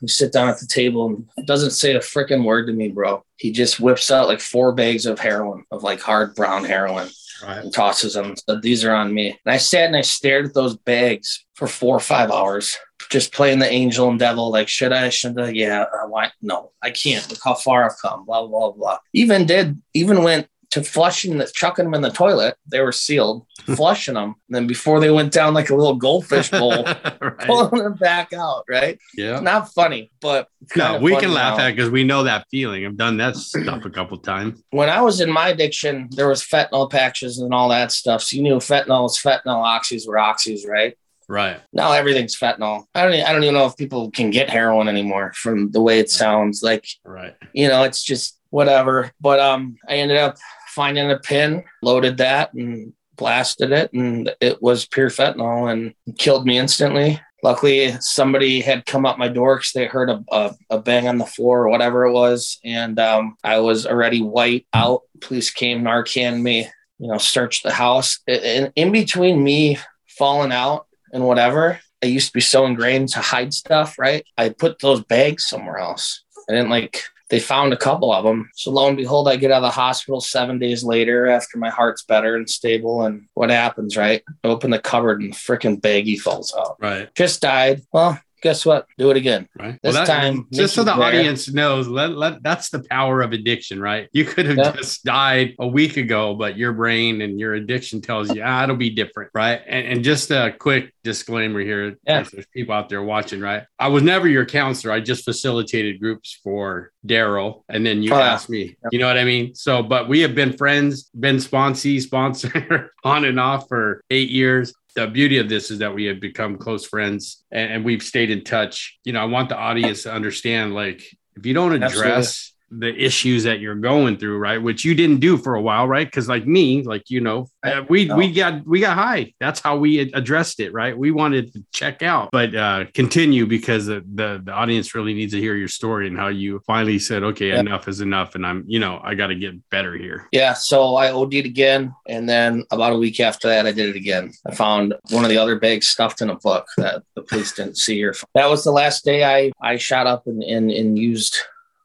You 0.00 0.08
sit 0.08 0.32
down 0.32 0.48
at 0.48 0.58
the 0.58 0.66
table 0.66 1.06
and 1.36 1.46
doesn't 1.46 1.70
say 1.70 1.94
a 1.94 2.00
freaking 2.00 2.44
word 2.44 2.66
to 2.66 2.72
me, 2.72 2.88
bro. 2.88 3.24
He 3.36 3.52
just 3.52 3.80
whips 3.80 4.10
out 4.10 4.28
like 4.28 4.40
four 4.40 4.72
bags 4.72 5.06
of 5.06 5.18
heroin, 5.18 5.64
of 5.70 5.82
like 5.82 6.00
hard 6.00 6.34
brown 6.34 6.64
heroin. 6.64 7.08
Right. 7.42 7.58
and 7.58 7.74
tosses 7.74 8.14
them. 8.14 8.36
So 8.48 8.58
these 8.60 8.84
are 8.84 8.94
on 8.94 9.12
me. 9.12 9.30
And 9.44 9.52
I 9.52 9.58
sat 9.58 9.86
and 9.86 9.96
I 9.96 10.00
stared 10.02 10.46
at 10.46 10.54
those 10.54 10.76
bags 10.76 11.44
for 11.54 11.66
four 11.66 11.96
or 11.96 12.00
five 12.00 12.30
hours, 12.30 12.76
just 13.10 13.34
playing 13.34 13.58
the 13.58 13.70
angel 13.70 14.08
and 14.08 14.18
devil. 14.18 14.50
Like, 14.50 14.68
should 14.68 14.92
I? 14.92 15.08
Should 15.10 15.38
I? 15.38 15.50
Yeah. 15.50 15.82
Uh, 15.82 16.04
I 16.04 16.06
want. 16.06 16.32
No, 16.40 16.70
I 16.80 16.90
can't. 16.90 17.28
Look 17.28 17.40
how 17.44 17.54
far 17.54 17.84
I've 17.84 17.98
come. 18.00 18.24
Blah 18.24 18.46
blah 18.46 18.70
blah. 18.70 18.98
Even 19.12 19.46
did. 19.46 19.82
Even 19.94 20.22
went 20.22 20.48
to 20.74 20.82
flushing 20.82 21.38
the 21.38 21.46
chucking 21.46 21.84
them 21.86 21.94
in 21.94 22.02
the 22.02 22.10
toilet. 22.10 22.56
They 22.66 22.80
were 22.80 22.92
sealed. 22.92 23.46
flushing 23.76 24.14
them. 24.14 24.34
And 24.48 24.54
then 24.56 24.66
before 24.66 25.00
they 25.00 25.10
went 25.10 25.32
down 25.32 25.54
like 25.54 25.70
a 25.70 25.74
little 25.74 25.94
goldfish 25.94 26.50
bowl, 26.50 26.84
right. 27.20 27.38
pulling 27.40 27.82
them 27.82 27.94
back 27.94 28.32
out. 28.32 28.64
Right. 28.68 28.98
Yeah. 29.16 29.40
Not 29.40 29.72
funny, 29.72 30.10
but 30.20 30.48
No, 30.76 30.98
we 30.98 31.16
can 31.16 31.32
laugh 31.32 31.58
now. 31.58 31.66
at 31.68 31.76
because 31.76 31.90
we 31.90 32.04
know 32.04 32.24
that 32.24 32.46
feeling. 32.50 32.84
I've 32.86 32.96
done 32.96 33.16
that 33.16 33.36
stuff 33.36 33.84
a 33.84 33.90
couple 33.90 34.18
times. 34.18 34.62
when 34.70 34.88
I 34.90 35.00
was 35.00 35.20
in 35.20 35.30
my 35.32 35.48
addiction, 35.48 36.08
there 36.12 36.28
was 36.28 36.42
fentanyl 36.42 36.90
patches 36.90 37.38
and 37.38 37.54
all 37.54 37.68
that 37.70 37.90
stuff. 37.92 38.22
So 38.22 38.36
you 38.36 38.42
knew 38.42 38.56
fentanyl 38.56 39.02
was 39.04 39.18
fentanyl, 39.18 39.64
oxys 39.64 40.06
were 40.06 40.16
oxys, 40.16 40.66
right? 40.68 40.96
Right. 41.28 41.58
Now 41.72 41.92
everything's 41.92 42.36
fentanyl. 42.36 42.84
I 42.94 43.02
don't. 43.04 43.14
e- 43.14 43.22
I 43.22 43.32
don't 43.32 43.42
even 43.44 43.54
know 43.54 43.64
if 43.64 43.76
people 43.78 44.10
can 44.10 44.30
get 44.30 44.50
heroin 44.50 44.88
anymore 44.88 45.32
from 45.34 45.70
the 45.70 45.80
way 45.80 45.98
it 45.98 46.10
sounds. 46.10 46.62
Like 46.62 46.86
Right. 47.02 47.34
you 47.54 47.66
know, 47.68 47.84
it's 47.84 48.02
just 48.02 48.38
whatever. 48.50 49.10
But 49.22 49.40
um, 49.40 49.76
I 49.88 49.94
ended 49.94 50.18
up 50.18 50.36
finding 50.74 51.10
a 51.10 51.18
pin, 51.18 51.64
loaded 51.82 52.18
that, 52.18 52.52
and 52.52 52.92
blasted 53.16 53.70
it, 53.70 53.92
and 53.92 54.34
it 54.40 54.60
was 54.60 54.86
pure 54.86 55.08
fentanyl 55.08 55.72
and 55.72 55.94
killed 56.18 56.46
me 56.46 56.58
instantly. 56.58 57.20
Luckily, 57.42 57.94
somebody 58.00 58.60
had 58.60 58.86
come 58.86 59.04
up 59.04 59.18
my 59.18 59.28
door 59.28 59.56
because 59.56 59.72
they 59.72 59.86
heard 59.86 60.10
a, 60.10 60.24
a, 60.32 60.54
a 60.70 60.78
bang 60.78 61.06
on 61.06 61.18
the 61.18 61.26
floor 61.26 61.64
or 61.64 61.68
whatever 61.68 62.06
it 62.06 62.12
was, 62.12 62.58
and 62.64 62.98
um, 62.98 63.36
I 63.44 63.58
was 63.58 63.86
already 63.86 64.22
white 64.22 64.66
out. 64.72 65.02
Police 65.20 65.50
came, 65.50 65.82
Narcan 65.82 66.40
me, 66.42 66.68
you 66.98 67.08
know, 67.08 67.18
searched 67.18 67.62
the 67.62 67.72
house. 67.72 68.18
And 68.26 68.72
in 68.76 68.92
between 68.92 69.44
me 69.44 69.78
falling 70.18 70.52
out 70.52 70.86
and 71.12 71.26
whatever, 71.26 71.80
I 72.02 72.06
used 72.06 72.28
to 72.28 72.32
be 72.32 72.40
so 72.40 72.66
ingrained 72.66 73.10
to 73.10 73.20
hide 73.20 73.52
stuff. 73.52 73.98
Right, 73.98 74.24
I 74.38 74.48
put 74.48 74.80
those 74.80 75.04
bags 75.04 75.44
somewhere 75.44 75.78
else. 75.78 76.24
I 76.48 76.54
didn't 76.54 76.70
like 76.70 77.04
they 77.30 77.40
found 77.40 77.72
a 77.72 77.76
couple 77.76 78.12
of 78.12 78.24
them. 78.24 78.50
So 78.54 78.70
lo 78.70 78.86
and 78.86 78.96
behold, 78.96 79.28
I 79.28 79.36
get 79.36 79.50
out 79.50 79.58
of 79.58 79.62
the 79.62 79.70
hospital 79.70 80.20
seven 80.20 80.58
days 80.58 80.84
later 80.84 81.26
after 81.26 81.58
my 81.58 81.70
heart's 81.70 82.04
better 82.04 82.36
and 82.36 82.48
stable. 82.48 83.04
And 83.04 83.26
what 83.34 83.50
happens, 83.50 83.96
right? 83.96 84.22
I 84.42 84.48
open 84.48 84.70
the 84.70 84.78
cupboard 84.78 85.22
and 85.22 85.32
freaking 85.32 85.80
baggie 85.80 86.20
falls 86.20 86.54
out. 86.56 86.76
Right. 86.80 87.14
Just 87.14 87.40
died. 87.40 87.82
Well, 87.92 88.20
guess 88.44 88.66
what? 88.66 88.86
Do 88.98 89.10
it 89.10 89.16
again. 89.16 89.48
Right. 89.58 89.80
This 89.82 89.96
time, 90.06 90.46
just 90.52 90.74
so 90.74 90.84
the 90.84 90.92
audience 90.92 91.50
knows, 91.50 91.88
let, 91.88 92.10
let 92.10 92.42
that's 92.42 92.68
the 92.68 92.84
power 92.90 93.22
of 93.22 93.32
addiction, 93.32 93.80
right? 93.80 94.06
You 94.12 94.26
could 94.26 94.44
have 94.44 94.58
Yep. 94.58 94.76
just 94.76 95.02
died 95.02 95.54
a 95.58 95.66
week 95.66 95.96
ago, 95.96 96.34
but 96.34 96.58
your 96.58 96.74
brain 96.74 97.22
and 97.22 97.40
your 97.40 97.54
addiction 97.54 98.02
tells 98.02 98.30
you, 98.34 98.42
ah, 98.44 98.62
it'll 98.62 98.76
be 98.76 98.90
different, 98.90 99.30
right? 99.34 99.62
And, 99.66 99.86
and 99.86 100.04
just 100.04 100.30
a 100.30 100.54
quick 100.58 100.92
disclaimer 101.02 101.60
here, 101.60 101.96
Yeah. 102.06 102.22
there's 102.30 102.46
people 102.52 102.74
out 102.74 102.90
there 102.90 103.02
watching, 103.02 103.40
right? 103.40 103.62
I 103.78 103.88
was 103.88 104.02
never 104.02 104.28
your 104.28 104.44
counselor. 104.44 104.92
I 104.92 105.00
just 105.00 105.24
facilitated 105.24 105.98
groups 105.98 106.38
for 106.44 106.92
Daryl, 107.06 107.62
and 107.70 107.84
then 107.84 108.02
you 108.02 108.12
Oh, 108.12 108.20
asked 108.20 108.50
me. 108.50 108.76
You 108.92 108.98
know 108.98 109.06
what 109.06 109.16
I 109.18 109.24
mean? 109.24 109.54
So, 109.54 109.82
but 109.82 110.06
we 110.06 110.20
have 110.20 110.34
been 110.34 110.52
friends, 110.52 111.04
been 111.18 111.36
sponsee, 111.36 111.98
sponsor 112.00 112.92
on 113.04 113.24
and 113.24 113.40
off 113.40 113.68
for 113.68 114.02
eight 114.10 114.28
years 114.28 114.74
the 114.94 115.06
beauty 115.06 115.38
of 115.38 115.48
this 115.48 115.70
is 115.70 115.80
that 115.80 115.94
we 115.94 116.04
have 116.04 116.20
become 116.20 116.56
close 116.56 116.86
friends 116.86 117.44
and, 117.50 117.72
and 117.72 117.84
we've 117.84 118.02
stayed 118.02 118.30
in 118.30 118.44
touch. 118.44 118.98
You 119.04 119.12
know, 119.12 119.20
I 119.20 119.24
want 119.24 119.48
the 119.48 119.56
audience 119.56 120.04
to 120.04 120.12
understand 120.12 120.74
like 120.74 121.02
if 121.36 121.44
you 121.44 121.54
don't 121.54 121.82
address 121.82 122.53
the 122.70 122.94
issues 122.94 123.44
that 123.44 123.60
you're 123.60 123.74
going 123.74 124.16
through, 124.16 124.38
right? 124.38 124.58
Which 124.60 124.84
you 124.84 124.94
didn't 124.94 125.20
do 125.20 125.36
for 125.36 125.54
a 125.54 125.60
while, 125.62 125.86
right? 125.86 126.06
Because 126.06 126.28
like 126.28 126.46
me, 126.46 126.82
like 126.82 127.08
you 127.10 127.20
know, 127.20 127.48
uh, 127.64 127.82
we 127.88 128.10
we 128.12 128.32
got 128.32 128.66
we 128.66 128.80
got 128.80 128.96
high. 128.96 129.32
That's 129.38 129.60
how 129.60 129.76
we 129.76 129.98
addressed 130.12 130.60
it, 130.60 130.72
right? 130.72 130.96
We 130.96 131.10
wanted 131.10 131.52
to 131.52 131.64
check 131.72 132.02
out, 132.02 132.30
but 132.32 132.54
uh 132.54 132.86
continue 132.94 133.46
because 133.46 133.86
the 133.86 134.04
the, 134.14 134.42
the 134.44 134.52
audience 134.52 134.94
really 134.94 135.14
needs 135.14 135.32
to 135.34 135.40
hear 135.40 135.54
your 135.54 135.68
story 135.68 136.06
and 136.06 136.16
how 136.16 136.28
you 136.28 136.60
finally 136.66 136.98
said, 136.98 137.22
okay, 137.22 137.48
Yeah. 137.48 137.60
enough 137.60 137.86
is 137.88 138.00
enough, 138.00 138.34
and 138.34 138.44
I'm 138.46 138.64
you 138.66 138.80
know 138.80 139.00
I 139.04 139.14
got 139.14 139.28
to 139.28 139.34
get 139.36 139.54
better 139.70 139.96
here. 139.96 140.28
Yeah, 140.32 140.54
so 140.54 140.96
I 140.96 141.12
OD'd 141.12 141.34
again, 141.46 141.94
and 142.08 142.28
then 142.28 142.64
about 142.70 142.92
a 142.92 142.98
week 142.98 143.20
after 143.20 143.48
that, 143.48 143.66
I 143.66 143.72
did 143.72 143.88
it 143.90 143.96
again. 143.96 144.32
I 144.46 144.54
found 144.54 144.94
one 145.10 145.24
of 145.24 145.30
the 145.30 145.38
other 145.38 145.58
bags 145.58 145.86
stuffed 145.88 146.22
in 146.22 146.30
a 146.30 146.36
book 146.36 146.66
that 146.78 147.02
the 147.14 147.22
police 147.22 147.52
didn't 147.52 147.76
see. 147.78 148.02
Or 148.02 148.14
that 148.34 148.48
was 148.50 148.64
the 148.64 148.72
last 148.72 149.04
day 149.04 149.24
I 149.24 149.52
I 149.62 149.76
shot 149.76 150.06
up 150.06 150.26
and 150.26 150.42
and, 150.42 150.70
and 150.70 150.98
used 150.98 151.36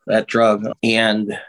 that 0.09 0.27
drug, 0.27 0.67
and 0.83 1.39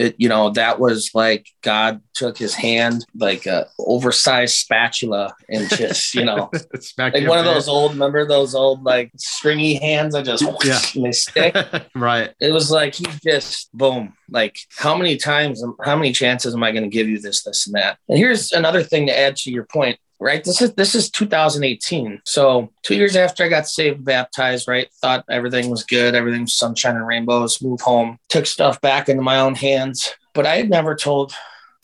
it 0.00 0.14
you 0.18 0.28
know 0.28 0.50
that 0.50 0.80
was 0.80 1.10
like 1.14 1.46
God 1.62 2.00
took 2.14 2.38
His 2.38 2.54
hand 2.54 3.04
like 3.14 3.46
a 3.46 3.66
oversized 3.78 4.56
spatula 4.56 5.34
and 5.48 5.68
just 5.68 6.14
you 6.14 6.24
know 6.24 6.50
like 6.98 7.12
one 7.14 7.38
of 7.38 7.44
head. 7.44 7.54
those 7.54 7.68
old 7.68 7.92
remember 7.92 8.26
those 8.26 8.54
old 8.54 8.82
like 8.82 9.12
stringy 9.16 9.74
hands 9.74 10.14
that 10.14 10.24
just 10.24 10.42
Yeah. 10.64 10.80
and 10.94 11.04
they 11.04 11.12
stick 11.12 11.54
right. 11.94 12.30
it 12.40 12.50
was 12.50 12.70
like 12.70 12.94
he 12.94 13.04
just 13.22 13.70
boom 13.76 14.14
like 14.30 14.56
how 14.76 14.96
many 14.96 15.16
times 15.18 15.62
how 15.84 15.96
many 15.96 16.12
chances 16.12 16.54
am 16.54 16.62
i 16.62 16.72
going 16.72 16.84
to 16.84 16.88
give 16.88 17.08
you 17.08 17.20
this 17.20 17.42
this 17.42 17.66
and 17.66 17.74
that 17.76 17.98
and 18.08 18.16
here's 18.16 18.52
another 18.52 18.82
thing 18.82 19.06
to 19.06 19.18
add 19.18 19.36
to 19.36 19.50
your 19.50 19.64
point 19.64 19.98
right 20.20 20.44
this 20.44 20.60
is 20.60 20.74
this 20.74 20.94
is 20.94 21.10
2018 21.10 22.20
so 22.24 22.70
two 22.82 22.94
years 22.94 23.16
after 23.16 23.42
i 23.44 23.48
got 23.48 23.66
saved 23.66 24.04
baptized 24.04 24.68
right 24.68 24.88
thought 25.00 25.24
everything 25.30 25.70
was 25.70 25.84
good 25.84 26.14
everything 26.14 26.42
was 26.42 26.56
sunshine 26.56 26.96
and 26.96 27.06
rainbows 27.06 27.62
moved 27.62 27.82
home 27.82 28.18
took 28.28 28.46
stuff 28.46 28.80
back 28.80 29.08
into 29.08 29.22
my 29.22 29.40
own 29.40 29.54
hands 29.54 30.12
but 30.34 30.46
i 30.46 30.56
had 30.56 30.70
never 30.70 30.94
told 30.94 31.32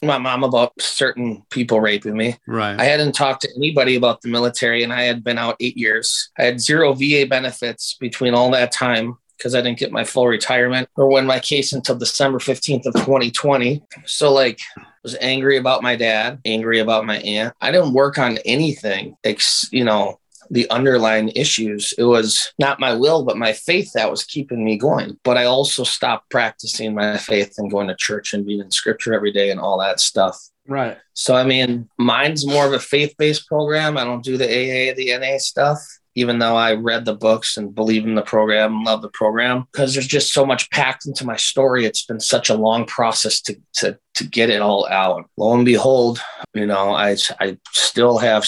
my 0.02 0.18
mom 0.18 0.44
about 0.44 0.72
certain 0.78 1.42
people 1.48 1.80
raping 1.80 2.16
me 2.16 2.36
Right. 2.46 2.78
I 2.78 2.84
hadn't 2.84 3.12
talked 3.14 3.40
to 3.42 3.48
anybody 3.56 3.96
about 3.96 4.20
the 4.20 4.28
military 4.28 4.82
and 4.82 4.92
I 4.92 5.04
had 5.04 5.24
been 5.24 5.38
out 5.38 5.56
eight 5.58 5.76
years. 5.78 6.30
I 6.38 6.44
had 6.44 6.60
zero 6.60 6.92
VA 6.92 7.24
benefits 7.28 7.94
between 7.98 8.34
all 8.34 8.50
that 8.50 8.72
time 8.72 9.16
because 9.38 9.54
I 9.54 9.62
didn't 9.62 9.78
get 9.78 9.92
my 9.92 10.04
full 10.04 10.26
retirement 10.26 10.90
or 10.96 11.10
win 11.10 11.24
my 11.24 11.40
case 11.40 11.72
until 11.72 11.96
December 11.96 12.38
15th 12.38 12.84
of 12.84 12.92
2020. 12.92 13.82
So 14.04 14.32
like 14.34 14.60
was 15.06 15.16
angry 15.20 15.56
about 15.56 15.84
my 15.84 15.94
dad, 15.94 16.40
angry 16.44 16.80
about 16.80 17.06
my 17.06 17.18
aunt. 17.18 17.54
I 17.60 17.70
didn't 17.70 17.92
work 17.92 18.18
on 18.18 18.38
anything, 18.38 19.16
ex- 19.22 19.68
you 19.70 19.84
know, 19.84 20.18
the 20.50 20.68
underlying 20.68 21.28
issues. 21.28 21.94
It 21.96 22.02
was 22.02 22.52
not 22.58 22.80
my 22.80 22.92
will, 22.92 23.24
but 23.24 23.36
my 23.36 23.52
faith 23.52 23.92
that 23.92 24.10
was 24.10 24.24
keeping 24.24 24.64
me 24.64 24.76
going. 24.76 25.16
But 25.22 25.36
I 25.36 25.44
also 25.44 25.84
stopped 25.84 26.28
practicing 26.28 26.92
my 26.92 27.18
faith 27.18 27.54
and 27.56 27.70
going 27.70 27.86
to 27.86 27.94
church 27.96 28.34
and 28.34 28.44
being 28.44 28.58
in 28.58 28.72
scripture 28.72 29.14
every 29.14 29.30
day 29.30 29.52
and 29.52 29.60
all 29.60 29.78
that 29.78 30.00
stuff. 30.00 30.36
right. 30.66 30.98
So 31.14 31.36
I 31.36 31.44
mean, 31.44 31.88
mine's 31.98 32.44
more 32.44 32.66
of 32.66 32.72
a 32.72 32.80
faith-based 32.80 33.46
program. 33.46 33.96
I 33.96 34.02
don't 34.02 34.24
do 34.24 34.36
the 34.36 34.46
AA, 34.46 34.92
the 34.96 35.16
NA 35.16 35.38
stuff, 35.38 35.78
even 36.16 36.38
though 36.40 36.56
I 36.56 36.74
read 36.74 37.04
the 37.04 37.14
books 37.14 37.56
and 37.56 37.74
believe 37.74 38.04
in 38.04 38.16
the 38.16 38.22
program 38.22 38.82
love 38.82 39.02
the 39.02 39.08
program. 39.10 39.66
Because 39.72 39.94
there's 39.94 40.06
just 40.06 40.32
so 40.32 40.44
much 40.44 40.68
packed 40.70 41.06
into 41.06 41.24
my 41.24 41.36
story. 41.36 41.84
It's 41.84 42.04
been 42.04 42.20
such 42.20 42.48
a 42.48 42.54
long 42.54 42.86
process 42.86 43.40
to 43.42 43.56
to 43.74 43.98
to 44.14 44.24
get 44.24 44.50
it 44.50 44.62
all 44.62 44.88
out. 44.88 45.28
Lo 45.36 45.54
and 45.54 45.64
behold, 45.64 46.20
you 46.54 46.66
know, 46.66 46.94
I 46.94 47.16
I 47.38 47.58
still 47.70 48.18
have 48.18 48.44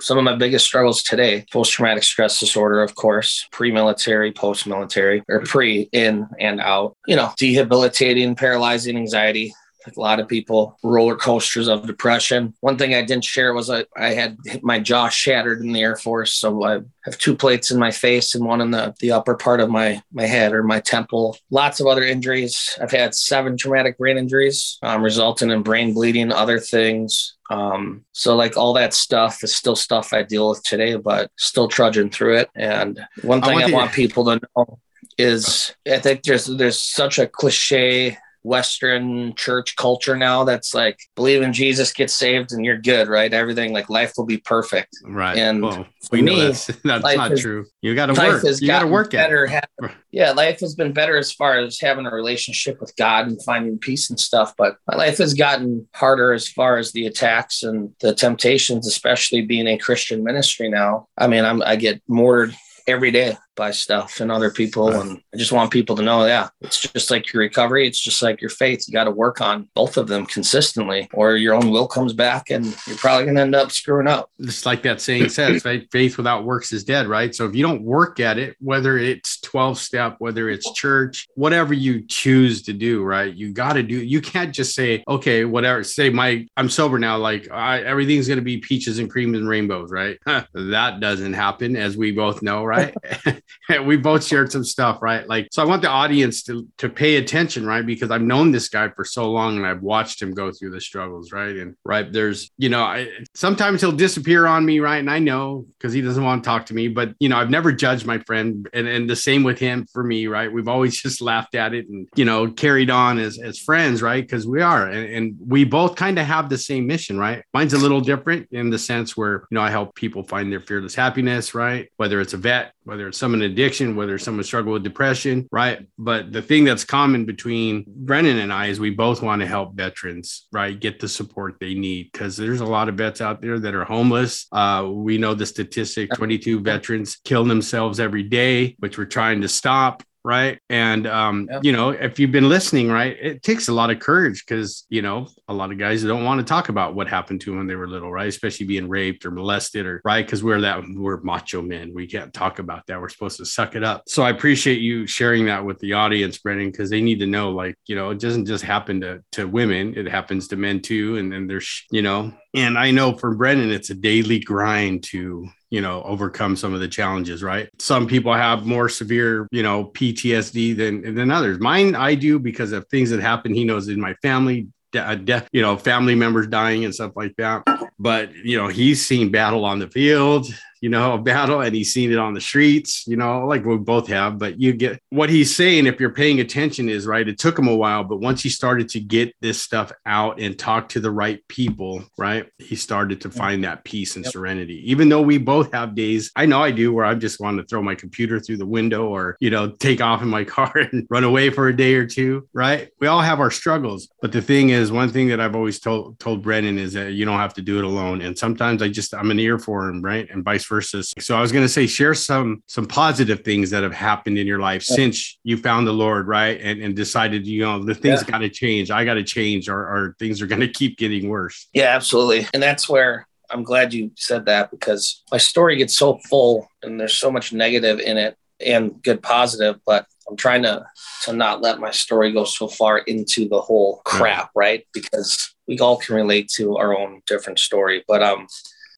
some 0.00 0.18
of 0.18 0.24
my 0.24 0.36
biggest 0.36 0.66
struggles 0.66 1.02
today. 1.02 1.44
Post-traumatic 1.50 2.04
stress 2.04 2.38
disorder, 2.38 2.82
of 2.82 2.94
course, 2.94 3.48
pre-military, 3.52 4.32
post-military, 4.32 5.22
or 5.28 5.40
pre, 5.40 5.88
in 5.92 6.28
and 6.38 6.60
out. 6.60 6.96
You 7.06 7.16
know, 7.16 7.32
debilitating, 7.38 8.36
paralyzing 8.36 8.96
anxiety 8.96 9.54
like 9.86 9.96
a 9.96 10.00
lot 10.00 10.20
of 10.20 10.28
people, 10.28 10.78
roller 10.82 11.16
coasters 11.16 11.68
of 11.68 11.86
depression. 11.86 12.54
One 12.60 12.76
thing 12.76 12.94
I 12.94 13.02
didn't 13.02 13.24
share 13.24 13.52
was 13.54 13.70
I, 13.70 13.84
I 13.96 14.10
had 14.10 14.38
my 14.62 14.78
jaw 14.78 15.08
shattered 15.08 15.60
in 15.60 15.72
the 15.72 15.82
Air 15.82 15.96
Force. 15.96 16.34
So 16.34 16.64
I 16.64 16.80
have 17.04 17.18
two 17.18 17.36
plates 17.36 17.70
in 17.70 17.78
my 17.78 17.90
face 17.90 18.34
and 18.34 18.44
one 18.44 18.60
in 18.60 18.70
the, 18.70 18.94
the 19.00 19.12
upper 19.12 19.34
part 19.34 19.60
of 19.60 19.70
my, 19.70 20.02
my 20.12 20.26
head 20.26 20.52
or 20.52 20.62
my 20.62 20.80
temple. 20.80 21.36
Lots 21.50 21.80
of 21.80 21.86
other 21.86 22.04
injuries. 22.04 22.78
I've 22.80 22.90
had 22.90 23.14
seven 23.14 23.56
traumatic 23.56 23.98
brain 23.98 24.18
injuries, 24.18 24.78
um, 24.82 25.02
resulting 25.02 25.50
in 25.50 25.62
brain 25.62 25.94
bleeding, 25.94 26.32
other 26.32 26.58
things. 26.58 27.36
Um, 27.50 28.04
so 28.12 28.34
like 28.34 28.56
all 28.56 28.72
that 28.74 28.94
stuff 28.94 29.44
is 29.44 29.54
still 29.54 29.76
stuff 29.76 30.12
I 30.12 30.22
deal 30.22 30.48
with 30.50 30.62
today, 30.62 30.96
but 30.96 31.30
still 31.36 31.68
trudging 31.68 32.10
through 32.10 32.38
it. 32.38 32.50
And 32.54 33.00
one 33.22 33.42
I 33.42 33.46
thing 33.46 33.54
want 33.54 33.72
I 33.72 33.76
want 33.76 33.92
people 33.92 34.24
to 34.24 34.40
know 34.56 34.78
is 35.18 35.74
I 35.86 35.98
think 35.98 36.22
there's 36.22 36.46
there's 36.46 36.80
such 36.80 37.18
a 37.18 37.26
cliche 37.26 38.16
Western 38.42 39.34
church 39.34 39.76
culture 39.76 40.16
now 40.16 40.44
that's 40.44 40.74
like 40.74 40.98
believe 41.14 41.42
in 41.42 41.52
Jesus, 41.52 41.92
get 41.92 42.10
saved, 42.10 42.52
and 42.52 42.64
you're 42.64 42.78
good, 42.78 43.08
right? 43.08 43.32
Everything 43.32 43.72
like 43.72 43.88
life 43.88 44.12
will 44.16 44.26
be 44.26 44.38
perfect. 44.38 44.96
Right. 45.04 45.36
And 45.38 45.62
well, 45.62 45.86
we 46.10 46.22
know 46.22 46.32
me, 46.34 46.42
that's, 46.42 46.70
not 46.84 47.04
has- 47.04 47.40
true. 47.40 47.66
You 47.80 47.94
got 47.94 48.06
to 48.06 48.14
work. 48.14 48.42
has 48.44 48.60
You 48.60 48.66
got 48.66 48.80
to 48.80 48.86
work 48.86 49.14
at 49.14 49.28
better. 49.28 49.64
yeah, 50.10 50.32
life 50.32 50.60
has 50.60 50.74
been 50.74 50.92
better 50.92 51.16
as 51.16 51.32
far 51.32 51.58
as 51.58 51.80
having 51.80 52.06
a 52.06 52.10
relationship 52.10 52.80
with 52.80 52.94
God 52.96 53.26
and 53.28 53.42
finding 53.42 53.78
peace 53.78 54.10
and 54.10 54.18
stuff. 54.18 54.54
But 54.56 54.76
my 54.86 54.96
life 54.96 55.18
has 55.18 55.34
gotten 55.34 55.88
harder 55.94 56.32
as 56.32 56.48
far 56.48 56.78
as 56.78 56.92
the 56.92 57.06
attacks 57.06 57.62
and 57.62 57.92
the 58.00 58.14
temptations, 58.14 58.86
especially 58.86 59.42
being 59.42 59.66
a 59.68 59.78
Christian 59.78 60.24
ministry 60.24 60.68
now. 60.68 61.06
I 61.16 61.26
mean, 61.26 61.44
I'm 61.44 61.62
I 61.62 61.76
get 61.76 62.02
mortared 62.08 62.56
every 62.88 63.10
day 63.10 63.36
by 63.54 63.70
stuff 63.70 64.20
and 64.20 64.30
other 64.30 64.50
people. 64.50 64.90
Right. 64.90 65.00
And 65.00 65.22
I 65.34 65.36
just 65.36 65.52
want 65.52 65.70
people 65.70 65.96
to 65.96 66.02
know, 66.02 66.24
yeah, 66.26 66.48
it's 66.60 66.80
just 66.80 67.10
like 67.10 67.32
your 67.32 67.42
recovery. 67.42 67.86
It's 67.86 68.00
just 68.00 68.22
like 68.22 68.40
your 68.40 68.50
faith. 68.50 68.84
You 68.86 68.92
got 68.92 69.04
to 69.04 69.10
work 69.10 69.40
on 69.40 69.68
both 69.74 69.96
of 69.96 70.08
them 70.08 70.26
consistently, 70.26 71.08
or 71.12 71.36
your 71.36 71.54
own 71.54 71.70
will 71.70 71.86
comes 71.86 72.12
back 72.12 72.50
and 72.50 72.66
you're 72.86 72.96
probably 72.96 73.24
going 73.24 73.36
to 73.36 73.42
end 73.42 73.54
up 73.54 73.72
screwing 73.72 74.08
up. 74.08 74.30
It's 74.38 74.66
like 74.66 74.82
that 74.82 75.00
saying 75.00 75.28
says, 75.28 75.64
right? 75.64 75.86
Faith 75.90 76.16
without 76.16 76.44
works 76.44 76.72
is 76.72 76.84
dead, 76.84 77.06
right? 77.06 77.34
So 77.34 77.46
if 77.46 77.54
you 77.54 77.62
don't 77.62 77.82
work 77.82 78.20
at 78.20 78.38
it, 78.38 78.56
whether 78.60 78.98
it's 78.98 79.40
12 79.40 79.78
step, 79.78 80.16
whether 80.18 80.48
it's 80.48 80.72
church, 80.72 81.28
whatever 81.34 81.74
you 81.74 82.06
choose 82.06 82.62
to 82.62 82.72
do, 82.72 83.02
right? 83.02 83.34
You 83.34 83.52
got 83.52 83.74
to 83.74 83.82
do, 83.82 83.96
you 83.96 84.20
can't 84.20 84.54
just 84.54 84.74
say, 84.74 85.04
okay, 85.08 85.44
whatever, 85.44 85.84
say 85.84 86.10
my, 86.10 86.46
I'm 86.56 86.68
sober 86.68 86.98
now, 86.98 87.18
like 87.18 87.50
I, 87.50 87.80
everything's 87.82 88.28
going 88.28 88.38
to 88.38 88.44
be 88.44 88.58
peaches 88.58 88.98
and 88.98 89.10
cream 89.10 89.34
and 89.34 89.48
rainbows, 89.48 89.90
right? 89.90 90.18
that 90.26 91.00
doesn't 91.00 91.32
happen, 91.32 91.76
as 91.76 91.96
we 91.96 92.12
both 92.12 92.42
know, 92.42 92.64
right? 92.64 92.94
we 93.84 93.96
both 93.96 94.24
shared 94.24 94.52
some 94.52 94.64
stuff, 94.64 95.00
right? 95.02 95.26
Like, 95.28 95.48
so 95.52 95.62
I 95.62 95.66
want 95.66 95.82
the 95.82 95.88
audience 95.88 96.42
to, 96.44 96.66
to 96.78 96.88
pay 96.88 97.16
attention, 97.16 97.66
right? 97.66 97.84
Because 97.84 98.10
I've 98.10 98.22
known 98.22 98.52
this 98.52 98.68
guy 98.68 98.88
for 98.90 99.04
so 99.04 99.30
long 99.30 99.56
and 99.56 99.66
I've 99.66 99.82
watched 99.82 100.20
him 100.20 100.32
go 100.32 100.52
through 100.52 100.70
the 100.70 100.80
struggles, 100.80 101.32
right? 101.32 101.56
And 101.56 101.76
right, 101.84 102.10
there's, 102.12 102.50
you 102.58 102.68
know, 102.68 102.82
I, 102.82 103.08
sometimes 103.34 103.80
he'll 103.80 103.92
disappear 103.92 104.46
on 104.46 104.64
me, 104.64 104.80
right? 104.80 104.98
And 104.98 105.10
I 105.10 105.18
know 105.18 105.66
because 105.78 105.92
he 105.92 106.00
doesn't 106.00 106.24
want 106.24 106.42
to 106.42 106.48
talk 106.48 106.66
to 106.66 106.74
me, 106.74 106.88
but, 106.88 107.14
you 107.20 107.28
know, 107.28 107.36
I've 107.36 107.50
never 107.50 107.72
judged 107.72 108.06
my 108.06 108.18
friend. 108.18 108.68
And, 108.72 108.86
and 108.86 109.08
the 109.08 109.16
same 109.16 109.42
with 109.42 109.58
him 109.58 109.86
for 109.92 110.02
me, 110.02 110.26
right? 110.26 110.52
We've 110.52 110.68
always 110.68 111.00
just 111.02 111.20
laughed 111.20 111.54
at 111.54 111.74
it 111.74 111.88
and, 111.88 112.08
you 112.16 112.24
know, 112.24 112.50
carried 112.50 112.90
on 112.90 113.18
as, 113.18 113.38
as 113.38 113.58
friends, 113.58 114.02
right? 114.02 114.22
Because 114.22 114.46
we 114.46 114.60
are. 114.60 114.88
And, 114.88 115.14
and 115.14 115.36
we 115.46 115.64
both 115.64 115.96
kind 115.96 116.18
of 116.18 116.26
have 116.26 116.48
the 116.48 116.58
same 116.58 116.86
mission, 116.86 117.18
right? 117.18 117.42
Mine's 117.54 117.74
a 117.74 117.78
little 117.78 118.00
different 118.00 118.48
in 118.50 118.70
the 118.70 118.78
sense 118.78 119.16
where, 119.16 119.46
you 119.50 119.54
know, 119.56 119.60
I 119.60 119.70
help 119.70 119.94
people 119.94 120.22
find 120.22 120.52
their 120.52 120.60
fearless 120.60 120.94
happiness, 120.94 121.54
right? 121.54 121.88
Whether 121.96 122.20
it's 122.20 122.34
a 122.34 122.36
vet, 122.38 122.72
whether 122.84 123.08
it's 123.08 123.18
someone 123.18 123.42
addiction, 123.42 123.96
whether 123.96 124.18
someone 124.18 124.44
struggle 124.44 124.72
with 124.72 124.82
depression, 124.82 125.48
right? 125.52 125.86
But 125.98 126.32
the 126.32 126.42
thing 126.42 126.64
that's 126.64 126.84
common 126.84 127.24
between 127.24 127.84
Brennan 127.86 128.38
and 128.38 128.52
I 128.52 128.66
is 128.66 128.80
we 128.80 128.90
both 128.90 129.22
want 129.22 129.40
to 129.40 129.46
help 129.46 129.74
veterans, 129.74 130.46
right, 130.52 130.78
get 130.78 131.00
the 131.00 131.08
support 131.08 131.56
they 131.60 131.74
need 131.74 132.10
because 132.12 132.36
there's 132.36 132.60
a 132.60 132.66
lot 132.66 132.88
of 132.88 132.96
vets 132.96 133.20
out 133.20 133.40
there 133.40 133.58
that 133.58 133.74
are 133.74 133.84
homeless. 133.84 134.46
Uh, 134.52 134.88
we 134.90 135.18
know 135.18 135.34
the 135.34 135.46
statistic: 135.46 136.10
22 136.14 136.60
veterans 136.60 137.16
kill 137.24 137.44
themselves 137.44 138.00
every 138.00 138.22
day, 138.22 138.76
which 138.78 138.98
we're 138.98 139.04
trying 139.04 139.40
to 139.40 139.48
stop 139.48 140.02
right? 140.24 140.58
And 140.68 141.06
um 141.06 141.48
yep. 141.50 141.64
you 141.64 141.72
know 141.72 141.90
if 141.90 142.18
you've 142.18 142.32
been 142.32 142.48
listening 142.48 142.90
right 142.90 143.16
it 143.20 143.42
takes 143.42 143.68
a 143.68 143.72
lot 143.72 143.90
of 143.90 143.98
courage 143.98 144.44
because 144.46 144.86
you 144.88 145.02
know 145.02 145.28
a 145.48 145.54
lot 145.54 145.72
of 145.72 145.78
guys 145.78 146.02
don't 146.02 146.24
want 146.24 146.40
to 146.40 146.44
talk 146.44 146.68
about 146.68 146.94
what 146.94 147.08
happened 147.08 147.40
to 147.42 147.50
them 147.50 147.58
when 147.58 147.66
they 147.66 147.74
were 147.74 147.88
little 147.88 148.10
right? 148.10 148.28
Especially 148.28 148.66
being 148.66 148.88
raped 148.88 149.24
or 149.24 149.30
molested 149.30 149.86
or 149.86 150.00
right? 150.04 150.24
Because 150.24 150.42
we're 150.42 150.60
that 150.60 150.82
we're 150.94 151.20
macho 151.20 151.62
men. 151.62 151.92
We 151.94 152.06
can't 152.06 152.32
talk 152.32 152.58
about 152.58 152.86
that. 152.86 153.00
We're 153.00 153.08
supposed 153.08 153.38
to 153.38 153.46
suck 153.46 153.74
it 153.74 153.84
up. 153.84 154.04
So 154.08 154.22
i 154.22 154.30
appreciate 154.30 154.80
you 154.80 155.06
sharing 155.06 155.46
that 155.46 155.64
with 155.64 155.78
the 155.80 155.94
audience 155.94 156.38
brennan 156.38 156.70
because 156.70 156.90
they 156.90 157.00
need 157.00 157.20
to 157.20 157.26
know 157.26 157.50
like 157.50 157.76
you 157.86 157.96
know 157.96 158.10
it 158.10 158.20
doesn't 158.20 158.46
just 158.46 158.64
happen 158.64 159.00
to 159.00 159.22
to 159.32 159.46
women. 159.46 159.94
It 159.96 160.08
happens 160.08 160.48
to 160.48 160.56
men 160.56 160.80
too 160.80 161.16
and 161.16 161.32
then 161.32 161.46
there's 161.46 161.84
you 161.90 162.02
know 162.02 162.32
and 162.54 162.78
i 162.78 162.90
know 162.90 163.12
for 163.12 163.34
brennan 163.34 163.70
it's 163.70 163.90
a 163.90 163.94
daily 163.94 164.38
grind 164.38 165.02
to 165.02 165.48
you 165.70 165.80
know 165.80 166.02
overcome 166.02 166.54
some 166.54 166.74
of 166.74 166.80
the 166.80 166.88
challenges 166.88 167.42
right? 167.42 167.68
Some 167.78 168.06
people 168.06 168.32
have 168.34 168.66
more 168.66 168.88
severe 168.88 169.48
you 169.50 169.62
know 169.62 169.86
ptsd 169.86 170.76
than 170.76 171.14
than 171.14 171.30
others. 171.30 171.58
Mine 171.60 171.94
i 171.94 172.14
do 172.14 172.38
because 172.38 172.72
of 172.72 172.86
things 172.88 173.10
that 173.10 173.20
happen 173.20 173.54
he 173.54 173.64
knows 173.64 173.88
in 173.88 174.00
my 174.00 174.14
family 174.22 174.68
death, 174.92 175.44
uh, 175.44 175.48
you 175.52 175.62
know, 175.62 175.76
family 175.76 176.14
members 176.14 176.46
dying 176.46 176.84
and 176.84 176.94
stuff 176.94 177.12
like 177.16 177.34
that. 177.36 177.62
But 177.98 178.34
you 178.34 178.56
know, 178.56 178.68
he's 178.68 179.04
seen 179.04 179.30
battle 179.30 179.64
on 179.64 179.78
the 179.78 179.88
field 179.88 180.46
you 180.82 180.88
know, 180.88 181.14
a 181.14 181.18
battle 181.18 181.60
and 181.60 181.74
he's 181.74 181.94
seen 181.94 182.10
it 182.12 182.18
on 182.18 182.34
the 182.34 182.40
streets, 182.40 183.06
you 183.06 183.16
know, 183.16 183.46
like 183.46 183.64
we 183.64 183.76
both 183.76 184.08
have. 184.08 184.36
But 184.36 184.60
you 184.60 184.72
get 184.72 185.00
what 185.10 185.30
he's 185.30 185.54
saying, 185.54 185.86
if 185.86 186.00
you're 186.00 186.12
paying 186.12 186.40
attention, 186.40 186.88
is 186.88 187.06
right. 187.06 187.26
It 187.26 187.38
took 187.38 187.56
him 187.56 187.68
a 187.68 187.76
while, 187.76 188.02
but 188.02 188.18
once 188.18 188.42
he 188.42 188.48
started 188.48 188.88
to 188.90 189.00
get 189.00 189.32
this 189.40 189.62
stuff 189.62 189.92
out 190.04 190.40
and 190.40 190.58
talk 190.58 190.88
to 190.90 191.00
the 191.00 191.10
right 191.10 191.40
people, 191.46 192.04
right, 192.18 192.50
he 192.58 192.74
started 192.74 193.20
to 193.20 193.30
find 193.30 193.62
that 193.62 193.84
peace 193.84 194.16
and 194.16 194.24
yep. 194.24 194.32
serenity. 194.32 194.82
Even 194.90 195.08
though 195.08 195.22
we 195.22 195.38
both 195.38 195.72
have 195.72 195.94
days, 195.94 196.32
I 196.34 196.46
know 196.46 196.60
I 196.60 196.72
do, 196.72 196.92
where 196.92 197.04
I 197.04 197.14
just 197.14 197.40
want 197.40 197.58
to 197.58 197.64
throw 197.64 197.80
my 197.80 197.94
computer 197.94 198.40
through 198.40 198.56
the 198.56 198.66
window 198.66 199.06
or, 199.06 199.36
you 199.38 199.50
know, 199.50 199.70
take 199.70 200.00
off 200.00 200.20
in 200.20 200.28
my 200.28 200.42
car 200.52 200.72
and 200.76 201.06
run 201.08 201.22
away 201.22 201.50
for 201.50 201.68
a 201.68 201.76
day 201.76 201.94
or 201.94 202.06
two, 202.06 202.48
right? 202.52 202.90
We 202.98 203.06
all 203.06 203.20
have 203.20 203.38
our 203.38 203.52
struggles. 203.52 204.08
But 204.20 204.32
the 204.32 204.42
thing 204.42 204.70
is, 204.70 204.90
one 204.90 205.10
thing 205.10 205.28
that 205.28 205.38
I've 205.38 205.54
always 205.54 205.78
told 205.78 206.18
told 206.18 206.42
Brennan 206.42 206.76
is 206.76 206.94
that 206.94 207.12
you 207.12 207.24
don't 207.24 207.38
have 207.38 207.54
to 207.54 207.62
do 207.62 207.78
it 207.78 207.84
alone. 207.84 208.20
And 208.20 208.36
sometimes 208.36 208.82
I 208.82 208.88
just 208.88 209.14
I'm 209.14 209.30
an 209.30 209.38
ear 209.38 209.60
for 209.60 209.88
him, 209.88 210.02
right? 210.02 210.28
And 210.28 210.42
vice 210.44 210.71
versus. 210.72 211.12
So 211.18 211.36
I 211.36 211.42
was 211.42 211.52
going 211.52 211.64
to 211.64 211.68
say, 211.68 211.86
share 211.86 212.14
some 212.14 212.62
some 212.66 212.86
positive 212.86 213.44
things 213.44 213.68
that 213.70 213.82
have 213.82 213.92
happened 213.92 214.38
in 214.38 214.46
your 214.46 214.58
life 214.58 214.88
yeah. 214.88 214.96
since 214.96 215.38
you 215.44 215.58
found 215.58 215.86
the 215.86 215.92
Lord, 215.92 216.26
right? 216.26 216.58
And 216.60 216.80
and 216.82 216.96
decided, 216.96 217.46
you 217.46 217.60
know, 217.60 217.84
the 217.84 217.94
things 217.94 218.22
yeah. 218.22 218.30
got 218.30 218.38
to 218.38 218.48
change. 218.48 218.90
I 218.90 219.04
got 219.04 219.14
to 219.14 219.22
change, 219.22 219.68
or, 219.68 219.80
or 219.80 220.16
things 220.18 220.40
are 220.40 220.46
going 220.46 220.62
to 220.62 220.72
keep 220.80 220.96
getting 220.96 221.28
worse. 221.28 221.68
Yeah, 221.74 221.94
absolutely. 221.94 222.46
And 222.54 222.62
that's 222.62 222.88
where 222.88 223.28
I'm 223.50 223.62
glad 223.62 223.92
you 223.92 224.12
said 224.16 224.46
that 224.46 224.70
because 224.70 225.22
my 225.30 225.38
story 225.38 225.76
gets 225.76 225.94
so 225.94 226.18
full 226.30 226.66
and 226.82 226.98
there's 226.98 227.14
so 227.14 227.30
much 227.30 227.52
negative 227.52 228.00
in 228.00 228.16
it 228.16 228.36
and 228.64 229.02
good 229.02 229.22
positive, 229.22 229.76
but 229.84 230.06
I'm 230.28 230.36
trying 230.36 230.62
to 230.62 230.86
to 231.24 231.32
not 231.34 231.60
let 231.60 231.78
my 231.80 231.90
story 231.90 232.32
go 232.32 232.44
so 232.44 232.66
far 232.66 232.98
into 232.98 233.48
the 233.48 233.60
whole 233.60 234.00
crap, 234.04 234.50
right? 234.54 234.86
Because 234.94 235.54
we 235.68 235.78
all 235.78 235.98
can 235.98 236.14
relate 236.14 236.48
to 236.56 236.76
our 236.78 236.96
own 236.96 237.20
different 237.26 237.58
story. 237.58 238.04
But 238.08 238.22
um 238.22 238.46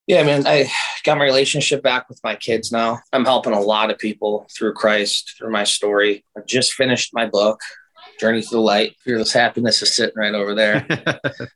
yeah, 0.06 0.22
man, 0.22 0.46
I 0.46 0.70
got 1.04 1.18
my 1.18 1.24
relationship 1.24 1.82
back 1.82 2.08
with 2.08 2.20
my 2.22 2.34
kids 2.34 2.70
now. 2.70 3.00
I'm 3.12 3.24
helping 3.24 3.54
a 3.54 3.60
lot 3.60 3.90
of 3.90 3.98
people 3.98 4.46
through 4.56 4.74
Christ, 4.74 5.34
through 5.38 5.50
my 5.50 5.64
story. 5.64 6.24
I 6.36 6.40
just 6.46 6.74
finished 6.74 7.14
my 7.14 7.26
book, 7.26 7.60
Journey 8.20 8.42
to 8.42 8.48
the 8.50 8.60
Light. 8.60 8.96
Fearless 9.02 9.32
Happiness 9.32 9.80
is 9.80 9.96
sitting 9.96 10.16
right 10.16 10.34
over 10.34 10.54
there. 10.54 10.86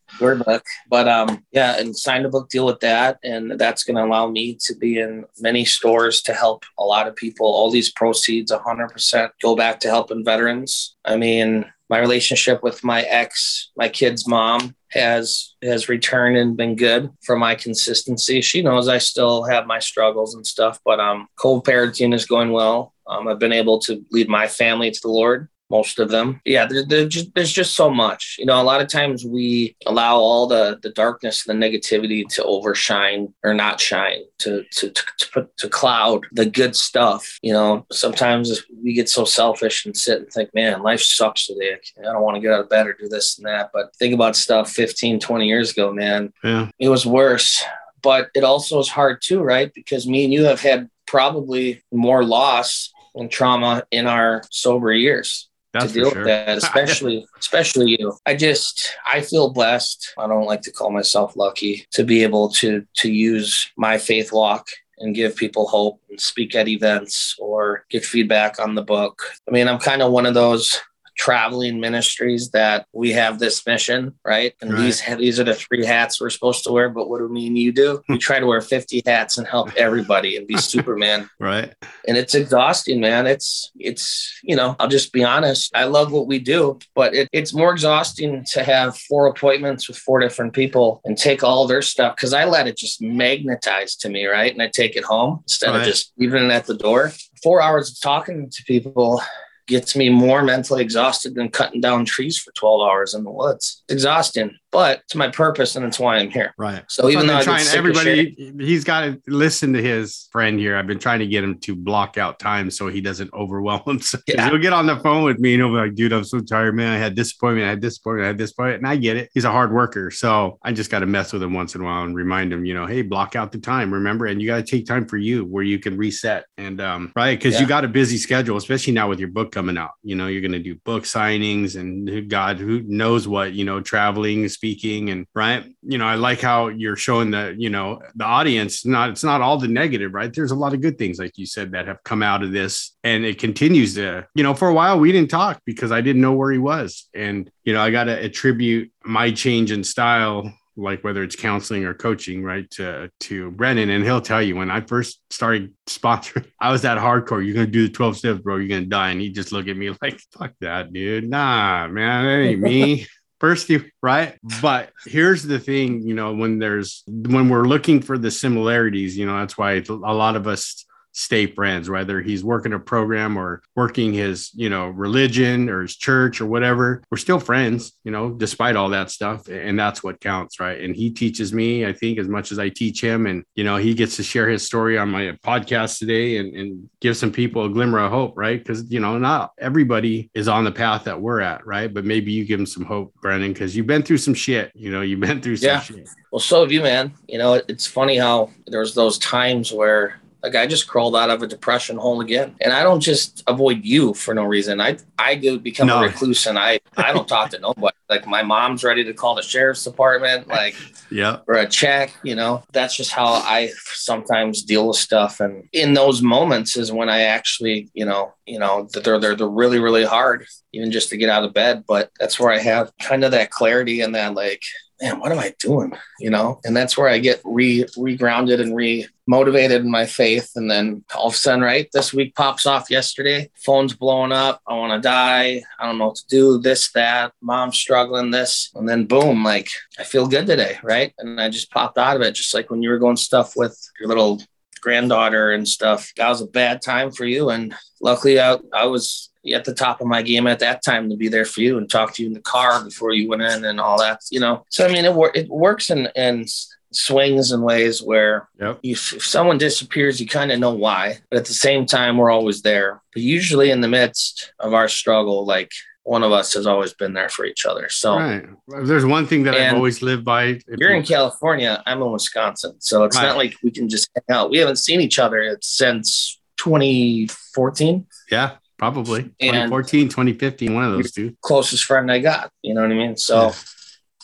Word 0.21 0.45
book. 0.45 0.65
But 0.89 1.09
um, 1.09 1.45
yeah, 1.53 1.79
and 1.79 1.95
signed 1.95 2.25
a 2.25 2.31
book 2.31 2.49
deal 2.49 2.65
with 2.65 2.81
that. 2.81 3.19
And 3.23 3.59
that's 3.59 3.85
going 3.85 3.97
to 3.97 4.05
allow 4.05 4.29
me 4.29 4.57
to 4.63 4.75
be 4.75 4.99
in 4.99 5.27
many 5.39 5.67
stores 5.67 6.23
to 6.23 6.33
help 6.33 6.65
a 6.79 6.85
lot 6.85 7.07
of 7.07 7.17
people. 7.17 7.47
All 7.47 7.71
these 7.71 7.93
proceeds, 7.93 8.51
100% 8.51 9.31
go 9.43 9.57
back 9.57 9.81
to 9.81 9.89
helping 9.89 10.25
veterans. 10.25 10.97
I 11.05 11.17
mean, 11.17 11.67
my 11.89 11.99
relationship 11.99 12.63
with 12.63 12.85
my 12.85 13.03
ex, 13.03 13.71
my 13.77 13.89
kid's 13.89 14.27
mom, 14.27 14.75
has 14.91 15.55
has 15.63 15.89
returned 15.89 16.37
and 16.37 16.57
been 16.57 16.77
good 16.77 17.11
for 17.23 17.37
my 17.37 17.55
consistency. 17.55 18.41
She 18.41 18.63
knows 18.63 18.89
I 18.89 18.99
still 18.99 19.45
have 19.45 19.67
my 19.67 19.79
struggles 19.79 20.35
and 20.35 20.47
stuff, 20.47 20.81
but 20.85 20.99
um, 20.99 21.29
co-parenting 21.37 22.15
is 22.15 22.25
going 22.25 22.53
well. 22.53 22.95
Um, 23.07 23.29
I've 23.29 23.39
been 23.39 23.53
able 23.53 23.79
to 23.81 24.05
lead 24.11 24.29
my 24.29 24.47
family 24.47 24.91
to 24.91 25.01
the 25.01 25.09
Lord 25.09 25.49
most 25.71 25.99
of 25.99 26.11
them. 26.11 26.41
Yeah, 26.45 26.67
there, 26.67 27.07
just, 27.07 27.35
there's 27.35 27.53
just 27.53 27.75
so 27.75 27.91
much. 27.91 28.37
You 28.39 28.47
know, 28.47 28.61
a 28.61 28.65
lot 28.65 28.81
of 28.81 28.89
times 28.89 29.25
we 29.25 29.77
allow 29.87 30.17
all 30.17 30.47
the 30.47 30.79
the 30.83 30.91
darkness, 30.91 31.45
the 31.45 31.53
negativity 31.53 32.27
to 32.35 32.45
overshine 32.45 33.33
or 33.45 33.55
not 33.55 33.81
shine, 33.81 34.23
to 34.39 34.65
to 34.73 34.91
to, 34.91 35.05
to, 35.19 35.29
put, 35.33 35.57
to 35.59 35.69
cloud 35.69 36.25
the 36.33 36.47
good 36.47 36.75
stuff. 36.75 37.39
You 37.43 37.53
know, 37.53 37.87
sometimes 37.93 38.65
we 38.83 38.95
get 38.95 39.09
so 39.09 39.25
selfish 39.25 39.85
and 39.85 39.97
sit 39.97 40.21
and 40.21 40.31
think, 40.31 40.55
man, 40.55 40.83
life 40.83 41.03
sucks 41.03 41.47
today. 41.47 41.77
I 41.99 42.03
don't 42.03 42.23
want 42.23 42.37
to 42.37 42.41
get 42.41 42.53
out 42.53 42.61
of 42.61 42.69
bed 42.69 42.87
or 42.87 42.95
do 42.95 43.09
this 43.09 43.39
and 43.39 43.47
that. 43.47 43.71
But 43.73 43.95
think 43.97 44.15
about 44.15 44.37
stuff 44.37 44.71
15, 44.71 45.21
20 45.21 45.47
years 45.47 45.73
ago, 45.73 45.93
man. 45.93 46.33
Yeah. 46.43 46.71
It 46.79 46.89
was 46.89 47.07
worse. 47.07 47.63
But 48.01 48.31
it 48.35 48.45
also 48.45 48.79
is 48.79 48.89
hard 48.89 49.21
too, 49.21 49.41
right? 49.41 49.73
Because 49.75 50.07
me 50.07 50.25
and 50.25 50.33
you 50.33 50.45
have 50.45 50.61
had 50.61 50.89
probably 51.07 51.83
more 51.91 52.25
loss 52.25 52.93
and 53.15 53.31
trauma 53.31 53.83
in 53.91 54.07
our 54.07 54.43
sober 54.51 54.93
years 54.93 55.49
that's 55.73 55.93
to 55.93 55.93
deal 55.93 56.11
sure. 56.11 56.21
with 56.21 56.27
that, 56.27 56.59
especially 56.59 57.27
especially 57.39 57.97
you. 57.99 58.17
I 58.27 58.35
just 58.35 58.97
I 59.11 59.21
feel 59.21 59.51
blessed. 59.51 60.15
I 60.19 60.27
don't 60.27 60.47
like 60.47 60.63
to 60.63 60.73
call 60.73 60.91
myself 60.91 61.37
lucky 61.37 61.87
to 61.93 62.05
be 62.05 62.23
able 62.23 62.49
to 62.51 62.87
to 62.99 63.13
use 63.13 63.71
my 63.77 63.99
faith 63.99 64.33
walk 64.33 64.69
and 65.01 65.15
give 65.15 65.37
people 65.37 65.67
hope 65.69 66.01
and 66.11 66.21
speak 66.21 66.55
at 66.55 66.69
events 66.69 67.37
or 67.39 67.85
get 67.91 68.05
feedback 68.05 68.59
on 68.59 68.75
the 68.75 68.83
book. 68.83 69.23
I 69.47 69.53
mean, 69.53 69.69
I'm 69.69 69.79
kind 69.79 70.03
of 70.03 70.13
one 70.13 70.27
of 70.27 70.35
those 70.35 70.81
traveling 71.19 71.81
ministries 71.81 72.51
that 72.51 72.87
we 72.93 73.13
have 73.13 73.39
this 73.39 73.67
mission, 73.67 74.15
right? 74.25 74.55
And 74.63 74.73
right. 74.73 74.83
these 74.83 75.03
these 75.19 75.41
are 75.41 75.45
the 75.45 75.55
three 75.55 75.85
hats 75.85 76.21
we're 76.21 76.31
supposed 76.31 76.65
to 76.65 76.73
wear. 76.73 76.89
But 76.89 77.11
what 77.11 77.19
do 77.19 77.29
me 77.29 77.49
and 77.49 77.59
you 77.59 77.73
do? 77.73 78.03
we 78.09 78.19
try 78.29 78.39
to 78.39 78.47
wear 78.47 78.61
50 78.61 79.03
hats 79.05 79.37
and 79.37 79.47
help 79.47 79.75
everybody 79.77 80.37
and 80.37 80.47
be 80.47 80.57
Superman. 80.69 81.29
Right. 81.41 81.75
And 82.07 82.17
it's 82.17 82.35
exhausting, 82.35 83.01
man. 83.01 83.27
It's 83.27 83.71
it's 83.77 84.39
you 84.43 84.57
know, 84.57 84.77
I'll 84.79 84.89
just 84.89 85.13
be 85.13 85.25
honest. 85.25 85.71
I 85.75 85.85
love 85.85 86.13
what 86.13 86.29
we 86.29 86.39
do, 86.39 86.79
but 86.95 87.15
it, 87.15 87.29
it's 87.33 87.53
more 87.53 87.73
exhausting 87.73 88.45
to 88.53 88.63
have 88.63 88.97
four 88.97 89.27
appointments 89.27 89.89
with 89.89 89.99
four 89.99 90.21
different 90.21 90.53
people 90.53 91.01
and 91.05 91.19
take 91.19 91.43
all 91.43 91.67
their 91.67 91.83
stuff 91.83 92.15
because 92.17 92.33
I 92.33 92.45
let 92.45 92.69
it 92.69 92.77
just 92.77 93.03
magnetize 93.03 93.97
to 93.97 94.09
me, 94.09 94.27
right? 94.27 94.53
And 94.53 94.63
I 94.63 94.69
take 94.69 94.95
it 94.95 95.05
home 95.05 95.41
instead 95.43 95.71
right. 95.71 95.81
of 95.81 95.87
just 95.87 96.13
leaving 96.17 96.45
it 96.45 96.53
at 96.53 96.67
the 96.67 96.77
door. 96.77 97.13
Four 97.43 97.61
hours 97.61 97.91
of 97.91 98.01
talking 98.01 98.51
to 98.51 98.63
people 98.65 99.23
gets 99.69 99.95
me 99.95 100.09
more 100.09 100.43
mentally 100.43 100.83
exhausted 100.83 101.35
than 101.35 101.51
cutting 101.51 101.81
down 101.81 102.05
trees 102.05 102.39
for 102.39 102.51
12 102.53 102.81
hours 102.81 103.15
in 103.15 103.23
the 103.23 103.31
woods. 103.31 103.83
It's 103.85 103.93
exhausting. 103.93 104.59
But 104.71 105.01
it's 105.05 105.15
my 105.15 105.29
purpose 105.29 105.77
and 105.77 105.85
it's 105.85 105.99
why 105.99 106.17
I'm 106.17 106.31
here. 106.31 106.55
Right. 106.59 106.83
So 106.89 107.09
even 107.09 107.27
though 107.27 107.35
I'm 107.35 107.41
I 107.41 107.45
trying, 107.45 107.59
get 107.59 107.67
sick 107.67 107.79
of 107.79 107.87
everybody, 107.87 108.53
he's 108.59 108.85
got 108.85 109.01
to 109.03 109.21
listen 109.27 109.73
to 109.73 109.83
his 109.83 110.29
friend 110.31 110.59
here. 110.59 110.77
I've 110.77 110.87
been 110.87 110.99
trying 110.99 111.21
to 111.21 111.27
get 111.27 111.43
him 111.43 111.59
to 111.61 111.75
block 111.75 112.19
out 112.19 112.39
time 112.39 112.71
so 112.71 112.89
he 112.89 113.01
doesn't 113.01 113.33
overwhelm 113.33 113.83
himself. 113.87 114.23
Yeah. 114.29 114.51
He'll 114.51 114.59
get 114.59 114.75
on 114.75 114.87
the 114.87 114.99
phone 115.01 115.25
with 115.25 115.39
me 115.39 115.55
and 115.55 115.63
he'll 115.63 115.71
be 115.71 115.77
like, 115.77 115.95
dude, 115.95 116.13
I'm 116.13 116.25
so 116.25 116.41
tired, 116.41 116.75
man. 116.75 116.93
I 116.93 116.99
had 116.99 117.15
disappointment. 117.15 117.67
I 117.67 117.71
had 117.71 117.81
disappointment. 117.81 118.25
I 118.25 118.29
had 118.29 118.37
disappointment. 118.37 118.83
And 118.83 118.89
I 118.89 118.97
get 118.97 119.17
it. 119.17 119.31
He's 119.33 119.45
a 119.45 119.51
hard 119.51 119.73
worker. 119.73 120.11
So 120.11 120.59
I 120.63 120.73
just 120.73 120.91
got 120.91 120.99
to 120.99 121.07
mess 121.07 121.33
with 121.33 121.43
him 121.43 121.55
once 121.55 121.75
in 121.75 121.81
a 121.81 121.85
while 121.85 122.03
and 122.03 122.15
remind 122.15 122.53
him, 122.53 122.67
you 122.67 122.75
know, 122.75 122.85
hey, 122.85 123.01
block 123.01 123.37
out 123.37 123.53
the 123.53 123.59
time. 123.59 123.93
Remember, 123.93 124.27
and 124.27 124.43
you 124.43 124.47
got 124.47 124.57
to 124.57 124.63
take 124.63 124.87
time 124.87 125.07
for 125.07 125.17
you 125.17 125.45
where 125.47 125.63
you 125.63 125.79
can 125.79 125.97
reset. 125.97 126.45
And, 126.59 126.81
um, 126.81 127.13
right. 127.17 127.41
Cause 127.41 127.59
you 127.59 127.67
got 127.67 127.85
a 127.85 127.89
busy 127.89 128.19
schedule, 128.19 128.57
especially 128.59 128.93
now 128.93 129.09
with 129.09 129.19
your 129.19 129.31
book 129.31 129.51
coming 129.51 129.79
out. 129.79 129.93
You 130.03 130.15
know, 130.15 130.27
you're 130.27 130.43
going 130.43 130.53
to 130.53 130.59
do 130.59 130.75
book 130.75 131.05
signings 131.05 131.77
and 131.81 132.29
God, 132.29 132.59
who 132.59 132.83
knows 132.83 133.27
what, 133.27 133.55
you 133.55 133.65
know, 133.65 133.81
traveling, 133.81 134.45
speaking, 134.59 135.11
and 135.11 135.25
right. 135.35 135.65
You 135.83 135.99
know, 135.99 136.07
I 136.07 136.17
like 136.17 136.41
how 136.41 136.69
you're 136.69 136.97
showing 136.97 137.31
the, 137.31 137.55
you 137.57 137.71
know, 137.71 138.01
the 138.17 138.25
audience, 138.25 138.85
not, 138.85 139.11
it's 139.11 139.23
not 139.23 139.41
all 139.41 139.57
the 139.57 139.69
negative, 139.69 140.13
right? 140.13 140.33
There's 140.33 140.51
a 140.51 140.57
lot 140.57 140.75
of 140.75 140.81
good 140.81 140.99
things, 140.99 141.21
like 141.21 141.39
you 141.39 141.47
said, 141.47 141.73
that 141.73 141.87
have 141.87 142.03
come 142.03 142.23
out 142.23 142.43
of 142.43 142.51
this. 142.51 142.97
And 143.05 143.25
it 143.25 143.39
continues 143.39 143.95
to, 143.95 144.27
you 144.35 144.43
know, 144.43 144.55
for 144.55 144.69
a 144.69 144.75
while 144.75 144.99
we 144.99 145.13
didn't 145.13 145.31
talk 145.31 145.63
because 145.65 145.93
I 145.93 146.01
didn't 146.01 146.23
know 146.23 146.33
where 146.33 146.51
he 146.51 146.59
was. 146.59 147.09
And, 147.15 147.49
you 147.65 147.73
know, 147.73 147.81
I 147.81 147.91
got 147.91 148.05
to 148.05 148.19
attribute 148.19 148.91
my 149.05 149.31
change 149.31 149.71
in 149.71 149.85
style 149.85 150.53
like 150.79 151.03
whether 151.03 151.23
it's 151.23 151.37
counseling 151.37 151.85
or 151.85 151.93
coaching, 151.93 152.43
right? 152.43 152.71
To 152.73 153.11
to 153.21 153.51
Brennan, 153.51 153.91
and 153.91 154.05
he'll 154.05 154.21
tell 154.21 154.41
you 154.41 154.57
when 154.57 154.71
I 154.71 154.81
first 154.81 155.21
started 155.31 155.75
sponsoring, 155.87 156.47
I 156.61 156.71
was 156.71 156.83
that 156.83 156.99
hardcore. 156.99 157.45
You're 157.45 157.55
gonna 157.55 157.67
do 157.67 157.87
the 157.87 157.93
12 157.93 158.17
steps, 158.17 158.41
bro. 158.41 158.57
You're 158.57 158.69
gonna 158.69 158.87
die. 158.87 159.11
And 159.11 159.21
he 159.21 159.31
just 159.31 159.53
look 159.53 159.69
at 159.69 159.77
me 159.77 159.91
like, 160.03 160.21
fuck 160.33 160.53
that, 160.61 160.93
dude. 160.93 161.29
Nah, 161.29 161.89
man, 161.89 162.25
that 162.25 162.49
ain't 162.49 162.61
me. 162.61 163.07
First, 163.41 163.69
you 163.69 163.85
right, 164.03 164.39
but 164.63 164.91
here's 165.07 165.43
the 165.43 165.59
thing, 165.59 166.03
you 166.03 166.15
know, 166.15 166.35
when 166.35 166.59
there's 166.59 167.03
when 167.07 167.49
we're 167.49 167.67
looking 167.67 168.03
for 168.03 168.19
the 168.19 168.31
similarities, 168.31 169.17
you 169.17 169.27
know, 169.27 169.39
that's 169.39 169.57
why 169.57 169.83
a 169.89 169.93
lot 169.93 170.37
of 170.37 170.47
us 170.47 170.85
stay 171.13 171.47
friends, 171.47 171.91
whether 171.91 172.21
he's 172.21 172.45
working 172.45 172.73
a 172.73 172.79
program 172.79 173.37
or 173.37 173.63
working 173.75 174.13
his, 174.13 174.51
you 174.55 174.71
know, 174.71 174.89
religion 174.89 175.69
or 175.69 175.83
his 175.83 175.97
church 175.97 176.41
or 176.41 176.47
whatever. 176.47 177.03
We're 177.11 177.19
still 177.19 177.41
friends, 177.41 177.93
you 178.05 178.11
know, 178.13 178.31
despite 178.31 178.77
all 178.77 178.91
that 178.91 179.11
stuff. 179.11 179.49
And 179.49 179.79
that's 179.79 180.03
what 180.03 180.21
counts, 180.21 180.61
right? 180.61 180.81
And 180.81 180.95
he 180.95 181.11
teaches 181.11 181.53
me, 181.53 181.87
I 181.87 181.93
think, 181.93 182.19
as 182.19 182.29
much 182.29 182.53
as 182.53 182.59
I 182.59 182.69
teach 182.69 183.01
him. 183.03 183.27
And, 183.27 183.45
you 183.55 183.65
know, 183.65 183.77
he 183.77 183.95
gets 183.95 184.17
to 184.17 184.23
share 184.23 184.49
his 184.49 184.65
story 184.65 184.97
on 184.99 185.11
my 185.11 185.37
podcast 185.45 185.99
today 185.99 186.39
and, 186.39 186.55
and 186.55 186.89
give 187.01 187.17
some 187.17 187.33
people 187.33 187.65
a 187.65 187.71
glimmer 187.71 187.99
of 187.99 188.11
hope, 188.11 188.35
right? 188.37 188.59
Because, 188.59 188.91
you 188.91 189.01
know, 189.01 189.19
not 189.19 189.53
everybody 189.59 190.31
is 190.35 190.49
on 190.49 190.65
the 190.65 190.73
path 190.73 191.05
that 191.05 191.21
we're 191.21 191.41
at, 191.41 191.67
right? 191.67 191.93
But 191.93 192.05
maybe 192.05 192.33
you 192.33 192.45
give 192.45 192.59
them 192.59 192.67
some 192.67 192.85
hope, 192.85 193.15
Brennan, 193.21 193.53
because 193.53 193.77
you've 193.77 193.87
been 193.87 194.03
through 194.03 194.19
some 194.19 194.35
shit, 194.35 194.71
you 194.75 194.91
know, 194.91 195.01
you've 195.01 195.21
been 195.21 195.41
through 195.41 195.57
some 195.57 195.69
Yeah. 195.69 195.81
shit. 195.81 196.09
Well, 196.31 196.41
so 196.41 196.61
have 196.61 196.71
you, 196.71 196.83
man. 196.83 197.15
You 197.27 197.39
know, 197.39 197.55
it's 197.55 197.87
funny 197.87 198.19
how 198.19 198.51
there's 198.67 198.95
those 198.95 199.19
times 199.19 199.73
where 199.73 200.21
like 200.43 200.55
I 200.55 200.67
just 200.67 200.87
crawled 200.89 201.17
out 201.17 201.31
of 201.31 201.43
a 201.43 201.47
depression 201.47 201.97
hole 201.97 202.21
again, 202.21 202.55
and 202.61 202.73
I 202.73 202.83
don't 202.83 203.01
just 203.01 203.43
avoid 203.47 203.85
you 203.85 204.15
for 204.15 204.35
no 204.35 204.45
reason. 204.45 204.81
I 204.81 204.99
I 205.19 205.35
do 205.35 205.59
become 205.59 205.89
No. 205.89 205.99
a 205.99 206.03
recluse, 206.03 206.47
and 206.47 206.59
I 206.59 206.81
I 206.97 207.13
don't 207.13 207.27
talk 207.29 207.51
to 207.51 207.59
nobody. 207.69 207.97
Like 208.09 208.27
my 208.27 208.43
mom's 208.43 208.85
ready 208.85 209.05
to 209.05 209.13
call 209.13 209.35
the 209.35 209.43
sheriff's 209.43 209.85
department, 209.85 210.49
like 210.49 210.75
Yeah. 211.11 211.39
for 211.45 211.55
a 211.55 211.69
check. 211.69 212.15
You 212.23 212.37
know, 212.37 212.63
that's 212.73 212.97
just 212.97 213.11
how 213.11 213.27
I 213.27 213.71
sometimes 213.85 214.63
deal 214.63 214.89
with 214.89 214.97
stuff. 214.97 215.41
And 215.41 215.65
in 215.73 215.95
those 215.95 216.23
moments 216.23 216.77
is 216.77 216.91
when 216.93 217.09
I 217.09 217.23
actually, 217.23 217.91
you 217.93 218.05
know, 218.07 218.33
you 218.47 218.59
know 218.59 218.89
that 218.93 219.05
they're 219.05 219.19
they're 219.21 219.35
they're 219.35 219.49
really 219.49 219.79
really 219.81 220.05
hard, 220.05 220.47
even 220.73 220.91
just 220.93 221.09
to 221.11 221.17
get 221.17 221.29
out 221.29 221.45
of 221.45 221.53
bed. 221.53 221.85
But 221.87 222.11
that's 222.19 222.39
where 222.41 222.51
I 222.53 222.59
have 222.59 222.93
kind 223.01 223.25
of 223.25 223.33
that 223.33 223.51
clarity 223.51 224.01
and 224.01 224.15
that 224.15 224.35
like 224.35 224.63
man, 225.01 225.21
what 225.21 225.33
am 225.33 225.39
I 225.39 225.55
doing? 225.59 225.93
You 226.19 226.31
know, 226.31 226.61
and 226.65 226.77
that's 226.77 226.97
where 226.97 227.09
I 227.09 227.19
get 227.19 227.41
re 227.45 227.85
regrounded 227.97 228.61
and 228.61 228.75
re 228.75 229.07
motivated 229.27 229.83
in 229.83 229.91
my 229.91 230.07
faith. 230.07 230.53
And 230.57 230.71
then 230.71 231.05
all 231.15 231.29
of 231.29 231.35
a 231.35 231.37
sudden, 231.37 231.61
right, 231.63 231.89
this 231.93 232.13
week 232.13 232.35
pops 232.35 232.67
off 232.67 232.91
yesterday, 232.91 233.51
phone's 233.57 233.95
blowing 233.95 234.33
up. 234.33 234.61
I 234.67 234.75
want 234.75 235.01
to 235.01 235.07
die. 235.07 235.63
I 235.79 235.87
don't 235.87 235.99
know 235.99 236.07
what 236.07 236.17
to 236.17 236.27
do. 236.29 236.59
This, 236.59 236.91
that, 236.93 237.33
mom's 237.43 237.77
struggling, 237.77 238.31
this. 238.31 238.71
And 238.75 238.89
then 238.89 239.05
boom, 239.05 239.45
like 239.45 239.69
I 239.99 240.05
feel 240.05 240.27
good 240.27 240.47
today, 240.47 240.79
right? 240.83 241.13
And 241.19 241.41
I 241.41 241.51
just 241.51 241.71
popped 241.71 241.99
out 241.99 242.17
of 242.17 242.23
it, 242.23 242.35
just 242.35 242.55
like 242.55 242.71
when 242.71 242.83
you 242.83 242.91
were 242.91 242.99
going 242.99 243.17
stuff 243.17 243.53
with 243.55 243.79
your 244.01 244.09
little 244.09 244.41
granddaughter 244.81 245.53
and 245.53 245.69
stuff. 245.69 246.13
That 246.17 246.29
was 246.29 246.41
a 246.41 246.47
bad 246.47 246.83
time 246.83 247.11
for 247.11 247.25
you. 247.25 247.51
And 247.51 247.75
luckily 248.01 248.41
I, 248.41 248.59
I 248.73 248.87
was 248.87 249.28
at 249.55 249.65
the 249.65 249.75
top 249.75 250.01
of 250.01 250.07
my 250.07 250.21
game 250.23 250.47
at 250.47 250.59
that 250.59 250.83
time 250.85 251.09
to 251.11 251.17
be 251.17 251.29
there 251.29 251.45
for 251.45 251.61
you 251.61 251.79
and 251.79 251.89
talk 251.91 252.13
to 252.15 252.23
you 252.23 252.29
in 252.29 252.35
the 252.35 252.41
car 252.41 252.83
before 252.85 253.13
you 253.13 253.29
went 253.29 253.43
in 253.43 253.65
and 253.65 253.81
all 253.81 253.99
that, 253.99 254.21
you 254.31 254.41
know. 254.41 254.65
So 254.69 254.85
I 254.87 254.93
mean, 254.93 255.05
it, 255.05 255.15
wor- 255.15 255.33
it 255.35 255.49
works 255.49 255.91
in, 255.91 256.09
in 256.17 256.45
swings 256.93 257.53
and 257.53 257.63
ways 257.63 258.03
where 258.03 258.49
Yep. 258.61 258.81
you, 258.83 258.93
if 258.93 259.25
someone 259.25 259.59
disappears, 259.59 260.21
you 260.21 260.27
kind 260.27 260.51
of 260.51 260.59
know 260.59 260.73
why, 260.75 261.19
but 261.31 261.39
at 261.39 261.45
the 261.47 261.55
same 261.55 261.87
time, 261.87 262.17
we're 262.17 262.31
always 262.31 262.63
there. 262.63 263.01
But 263.15 263.23
usually, 263.23 263.71
in 263.71 263.81
the 263.81 263.89
midst 263.89 264.53
of 264.59 264.75
our 264.75 264.89
struggle, 264.89 265.45
like 265.47 265.71
one 266.03 266.23
of 266.23 266.33
us 266.33 266.55
has 266.55 266.67
always 266.67 266.95
been 266.95 267.13
there 267.13 267.29
for 267.29 267.45
each 267.45 267.67
other. 267.67 267.89
So 267.91 268.17
Right. 268.17 268.43
There's 268.85 269.05
one 269.05 269.27
thing 269.27 269.43
that 269.45 269.55
I've 269.55 269.75
always 269.75 270.01
lived 270.01 270.25
by. 270.25 270.45
If 270.45 270.63
you're 270.79 270.91
you- 270.93 270.97
in 270.97 271.03
California, 271.05 271.83
I'm 271.87 272.01
in 272.03 272.11
Wisconsin, 272.11 272.77
so 272.81 273.05
it's 273.05 273.17
Right. 273.17 273.25
not 273.27 273.37
like 273.37 273.55
we 273.63 273.71
can 273.71 273.89
just 273.91 274.09
hang 274.15 274.37
out. 274.37 274.51
We 274.51 274.57
haven't 274.59 274.77
seen 274.77 275.01
each 275.03 275.19
other 275.19 275.59
since 275.61 276.41
2014. 276.57 278.07
Yeah, 278.31 278.57
probably. 278.79 279.21
And- 279.41 279.69
2014, 279.71 280.09
2015, 280.09 280.75
one 280.75 280.85
of 280.85 280.93
those 280.93 281.13
two. 281.13 281.37
Closest 281.43 281.85
friend 281.85 282.11
I 282.11 282.21
got. 282.21 282.51
You 282.63 282.75
know 282.75 282.83
what 282.83 282.91
I 282.91 282.95
mean? 282.95 283.17
So, 283.17 283.53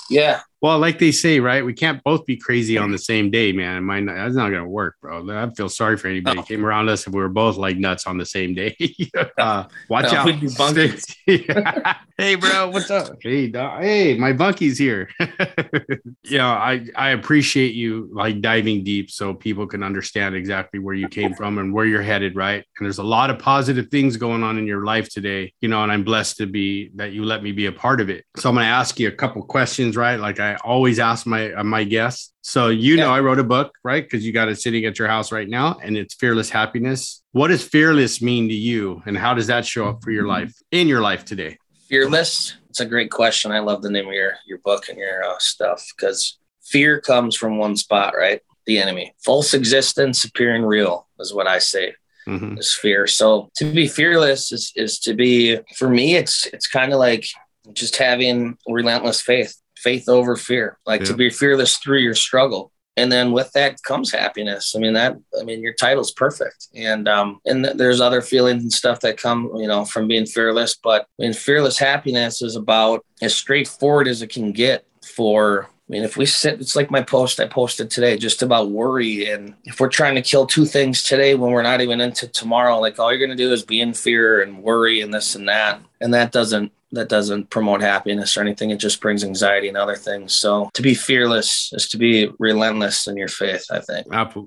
yeah, 0.09 0.41
Well, 0.65 0.79
like 0.79 0.99
they 0.99 1.13
say, 1.13 1.41
right? 1.41 1.63
We 1.63 1.75
can't 1.75 2.03
both 2.05 2.25
be 2.25 2.39
crazy 2.39 2.79
on 2.79 2.91
the 2.91 2.97
same 2.97 3.31
day, 3.31 3.53
man. 3.53 3.85
Not, 3.87 4.15
that's 4.15 4.35
not 4.35 4.49
going 4.49 4.63
to 4.63 4.67
work, 4.67 4.97
bro. 4.99 5.29
I 5.31 5.51
feel 5.51 5.69
sorry 5.69 5.99
for 5.99 6.09
anybody 6.09 6.37
No. 6.37 6.41
who 6.41 6.47
came 6.47 6.65
around 6.65 6.89
us 6.89 7.07
if 7.07 7.13
we 7.13 7.21
were 7.21 7.29
both 7.29 7.59
like 7.59 7.77
nuts 7.77 8.07
on 8.07 8.17
the 8.17 8.25
same 8.25 8.55
day. 8.55 8.75
uh, 9.39 9.65
watch 9.91 10.11
No, 10.11 10.21
out. 10.21 10.29
bunkies. 10.29 11.17
hey, 12.17 12.35
bro, 12.37 12.71
what's 12.71 12.91
up? 12.91 13.19
Hey, 13.21 13.49
dog. 13.49 13.83
hey, 13.83 14.17
my 14.17 14.33
bunky's 14.33 14.79
here. 14.79 15.11
yeah, 16.25 16.49
I 16.51 16.87
I 16.97 17.11
appreciate 17.11 17.75
you 17.75 18.09
like 18.11 18.41
diving 18.41 18.85
deep 18.85 19.11
so 19.11 19.35
people 19.35 19.67
can 19.67 19.83
understand 19.83 20.35
exactly 20.35 20.81
where 20.81 20.95
you 20.95 21.09
came 21.09 21.35
from 21.35 21.59
and 21.59 21.75
where 21.75 21.85
you're 21.85 22.01
headed, 22.01 22.37
right? 22.37 22.65
And 22.79 22.87
there's 22.87 22.97
a 22.97 23.03
lot 23.03 23.29
of 23.29 23.39
positive 23.39 23.89
things 23.91 24.17
going 24.17 24.43
on 24.43 24.57
in 24.57 24.67
your 24.67 24.87
life 24.87 25.11
today, 25.11 25.53
you 25.61 25.69
know, 25.69 25.83
and 25.83 25.93
I'm 25.93 26.05
blessed 26.05 26.39
to 26.39 26.47
be 26.47 26.91
that 26.95 27.13
you 27.13 27.23
let 27.23 27.43
me 27.43 27.53
be 27.53 27.67
a 27.67 27.73
part 27.73 28.01
of 28.01 28.09
it. 28.09 28.25
So 28.39 28.49
I'm 28.49 28.55
going 28.55 28.65
to 28.65 28.71
ask 28.71 28.99
you 28.99 29.09
a 29.09 29.13
couple 29.13 29.43
questions, 29.43 29.95
right? 29.95 30.17
Like 30.19 30.41
I 30.41 30.54
always 30.57 30.99
ask 30.99 31.27
my 31.27 31.53
uh, 31.53 31.65
my 31.65 31.85
guests. 31.85 32.33
So 32.43 32.69
you 32.69 32.97
know, 32.97 33.11
I 33.11 33.21
wrote 33.21 33.39
a 33.39 33.45
book, 33.45 33.73
right? 33.83 34.03
Because 34.05 34.25
you 34.25 34.33
got 34.33 34.49
it 34.49 34.61
sitting 34.61 34.85
at 34.85 34.99
your 34.99 35.09
house 35.09 35.33
right 35.33 35.49
now, 35.49 35.79
and 35.83 35.97
it's 35.97 36.15
Fearless 36.15 36.51
Happiness. 36.51 37.23
What 37.33 37.49
does 37.49 37.67
fearless 37.67 38.21
mean 38.23 38.49
to 38.49 38.55
you, 38.55 39.03
and 39.07 39.17
how 39.17 39.35
does 39.35 39.47
that 39.49 39.67
show 39.67 39.89
up 39.89 40.03
for 40.03 40.11
your 40.11 40.27
life 40.27 40.55
in 40.71 40.89
your 40.89 41.01
life 41.01 41.25
today? 41.25 41.59
fearless. 41.89 42.55
It's 42.71 42.81
a 42.81 42.87
great 42.87 43.11
question. 43.11 43.53
I 43.53 43.61
love 43.61 43.83
the 43.83 43.91
name 43.91 44.09
of 44.09 44.15
your 44.15 44.35
your 44.47 44.59
book 44.59 44.89
and 44.89 44.99
your 44.99 45.23
uh, 45.25 45.39
stuff 45.39 45.85
because 45.97 46.39
fear 46.63 47.01
comes 47.01 47.37
from 47.37 47.59
one 47.59 47.77
spot, 47.77 48.15
right? 48.17 48.41
The 48.67 48.79
enemy. 48.79 49.15
False 49.25 49.55
existence 49.55 50.25
appearing 50.25 50.65
real 50.65 51.07
is 51.21 51.33
what 51.33 51.47
I 51.47 51.59
say. 51.59 51.95
Mhm. 52.27 52.59
is 52.59 52.75
fear. 52.75 53.07
So 53.07 53.51
to 53.57 53.71
be 53.71 53.87
fearless 53.87 54.51
is, 54.51 54.73
is 54.77 54.99
to 55.01 55.13
be 55.13 55.59
for 55.77 55.91
me 55.91 56.15
it's 56.17 56.47
it's 56.47 56.67
kind 56.67 56.93
of 56.95 56.99
like 56.99 57.27
just 57.75 57.97
having 57.97 58.57
relentless 58.67 59.21
faith, 59.21 59.55
faith 59.85 60.09
over 60.09 60.35
fear. 60.35 60.79
Like 60.87 61.05
to 61.05 61.15
be 61.15 61.31
fearless 61.31 61.77
through 61.77 61.99
your 61.99 62.15
struggle. 62.15 62.73
And 62.97 63.11
then 63.11 63.33
with 63.33 63.51
that 63.53 63.83
comes 63.83 64.13
happiness. 64.13 64.75
I 64.75 64.79
mean 64.79 64.95
that 64.95 65.17
I 65.39 65.45
mean 65.45 65.61
your 65.61 65.75
title's 65.75 66.13
perfect. 66.13 66.69
And 66.75 67.09
um 67.09 67.41
and 67.45 67.65
th- 67.65 67.77
there's 67.77 68.01
other 68.01 68.23
feelings 68.23 68.63
and 68.63 68.73
stuff 68.73 69.01
that 69.01 69.19
come, 69.19 69.51
you 69.57 69.69
know, 69.69 69.85
from 69.85 70.09
being 70.09 70.27
fearless, 70.27 70.75
but 70.77 71.03
I 71.03 71.23
mean 71.23 71.33
fearless 71.35 71.79
happiness 71.79 72.41
is 72.41 72.57
about 72.57 73.05
as 73.21 73.35
straightforward 73.35 74.09
as 74.09 74.23
it 74.23 74.31
can 74.31 74.53
get 74.53 74.87
for 75.05 75.69
I 75.87 75.93
mean, 75.93 76.03
if 76.03 76.17
we 76.17 76.25
sit, 76.25 76.63
it's 76.63 76.77
like 76.77 76.91
my 76.91 77.03
post 77.03 77.41
I 77.41 77.47
posted 77.47 77.91
today 77.91 78.17
just 78.17 78.43
about 78.43 78.71
worry. 78.71 79.31
And 79.31 79.55
if 79.65 79.81
we're 79.81 79.91
trying 79.91 80.15
to 80.15 80.23
kill 80.23 80.47
two 80.47 80.65
things 80.65 81.03
today 81.03 81.35
when 81.35 81.51
we're 81.51 81.63
not 81.63 81.83
even 81.83 82.01
into 82.01 82.27
tomorrow, 82.27 82.81
like 82.81 82.99
all 82.99 83.11
you're 83.13 83.19
going 83.19 83.37
to 83.37 83.45
do 83.45 83.53
is 83.53 83.63
be 83.63 83.83
in 83.83 83.93
fear 83.93 84.41
and 84.41 84.63
worry 84.63 85.03
and 85.03 85.13
this 85.13 85.35
and 85.35 85.47
that. 85.47 85.83
And 86.01 86.15
that 86.15 86.33
doesn't, 86.33 86.73
that 86.95 87.09
doesn't 87.09 87.51
promote 87.51 87.81
happiness 87.81 88.37
or 88.37 88.41
anything. 88.41 88.71
It 88.71 88.79
just 88.79 89.01
brings 89.01 89.23
anxiety 89.25 89.69
and 89.69 89.77
other 89.77 89.97
things. 89.97 90.33
So 90.33 90.71
to 90.75 90.83
be 90.83 90.95
fearless 90.95 91.71
is 91.73 91.89
to 91.91 91.99
be 91.99 92.31
relentless 92.39 93.07
in 93.07 93.17
your 93.17 93.29
faith, 93.29 93.67
I 93.71 93.81
think. 93.81 94.07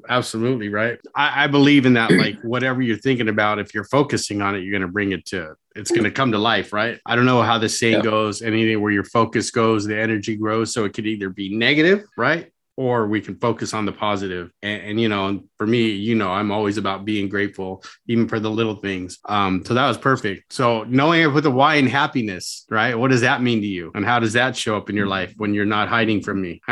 Absolutely 0.09 0.69
right. 0.69 0.99
I, 1.15 1.43
I 1.43 1.47
believe 1.47 1.85
in 1.85 1.93
that. 1.93 2.11
Like 2.11 2.39
whatever 2.43 2.81
you're 2.81 2.97
thinking 2.97 3.29
about, 3.29 3.59
if 3.59 3.73
you're 3.73 3.83
focusing 3.85 4.41
on 4.41 4.55
it, 4.55 4.59
you're 4.59 4.71
going 4.71 4.81
to 4.81 4.87
bring 4.91 5.11
it 5.11 5.25
to. 5.27 5.55
It's 5.75 5.91
going 5.91 6.05
to 6.05 6.11
come 6.11 6.31
to 6.31 6.39
life, 6.39 6.73
right? 6.73 6.99
I 7.05 7.15
don't 7.15 7.25
know 7.25 7.41
how 7.43 7.59
the 7.59 7.69
saying 7.69 7.95
Yeah. 7.97 8.01
goes. 8.01 8.41
Anything 8.41 8.81
where 8.81 8.91
your 8.91 9.03
focus 9.03 9.51
goes, 9.51 9.85
the 9.85 9.99
energy 9.99 10.35
grows. 10.35 10.73
So 10.73 10.85
it 10.85 10.93
could 10.93 11.05
either 11.05 11.29
be 11.29 11.55
negative, 11.55 12.05
right, 12.17 12.51
or 12.77 13.07
we 13.07 13.19
can 13.19 13.35
focus 13.39 13.73
on 13.73 13.85
the 13.85 13.91
positive. 13.91 14.51
And, 14.61 14.81
and 14.83 15.01
you 15.01 15.09
know, 15.09 15.43
for 15.57 15.67
me, 15.67 15.89
you 15.89 16.15
know, 16.15 16.29
I'm 16.29 16.51
always 16.51 16.77
about 16.77 17.03
being 17.03 17.27
grateful, 17.27 17.83
even 18.07 18.29
for 18.29 18.39
the 18.39 18.51
little 18.51 18.75
things. 18.75 19.17
Um, 19.25 19.65
so 19.65 19.73
that 19.73 19.87
was 19.87 19.97
perfect. 19.97 20.53
So 20.53 20.83
knowing 20.83 21.23
it 21.23 21.33
with 21.33 21.43
the 21.43 21.51
why 21.51 21.75
and 21.75 21.89
happiness, 21.89 22.65
right? 22.69 22.97
What 22.97 23.09
does 23.11 23.21
that 23.21 23.41
mean 23.41 23.61
to 23.61 23.67
you? 23.67 23.91
And 23.95 24.05
how 24.05 24.19
does 24.19 24.33
that 24.33 24.55
show 24.55 24.77
up 24.77 24.89
in 24.89 24.95
your 24.95 25.07
life 25.07 25.33
when 25.37 25.55
you're 25.55 25.65
not 25.65 25.89
hiding 25.89 26.21
from 26.21 26.41
me? 26.41 26.61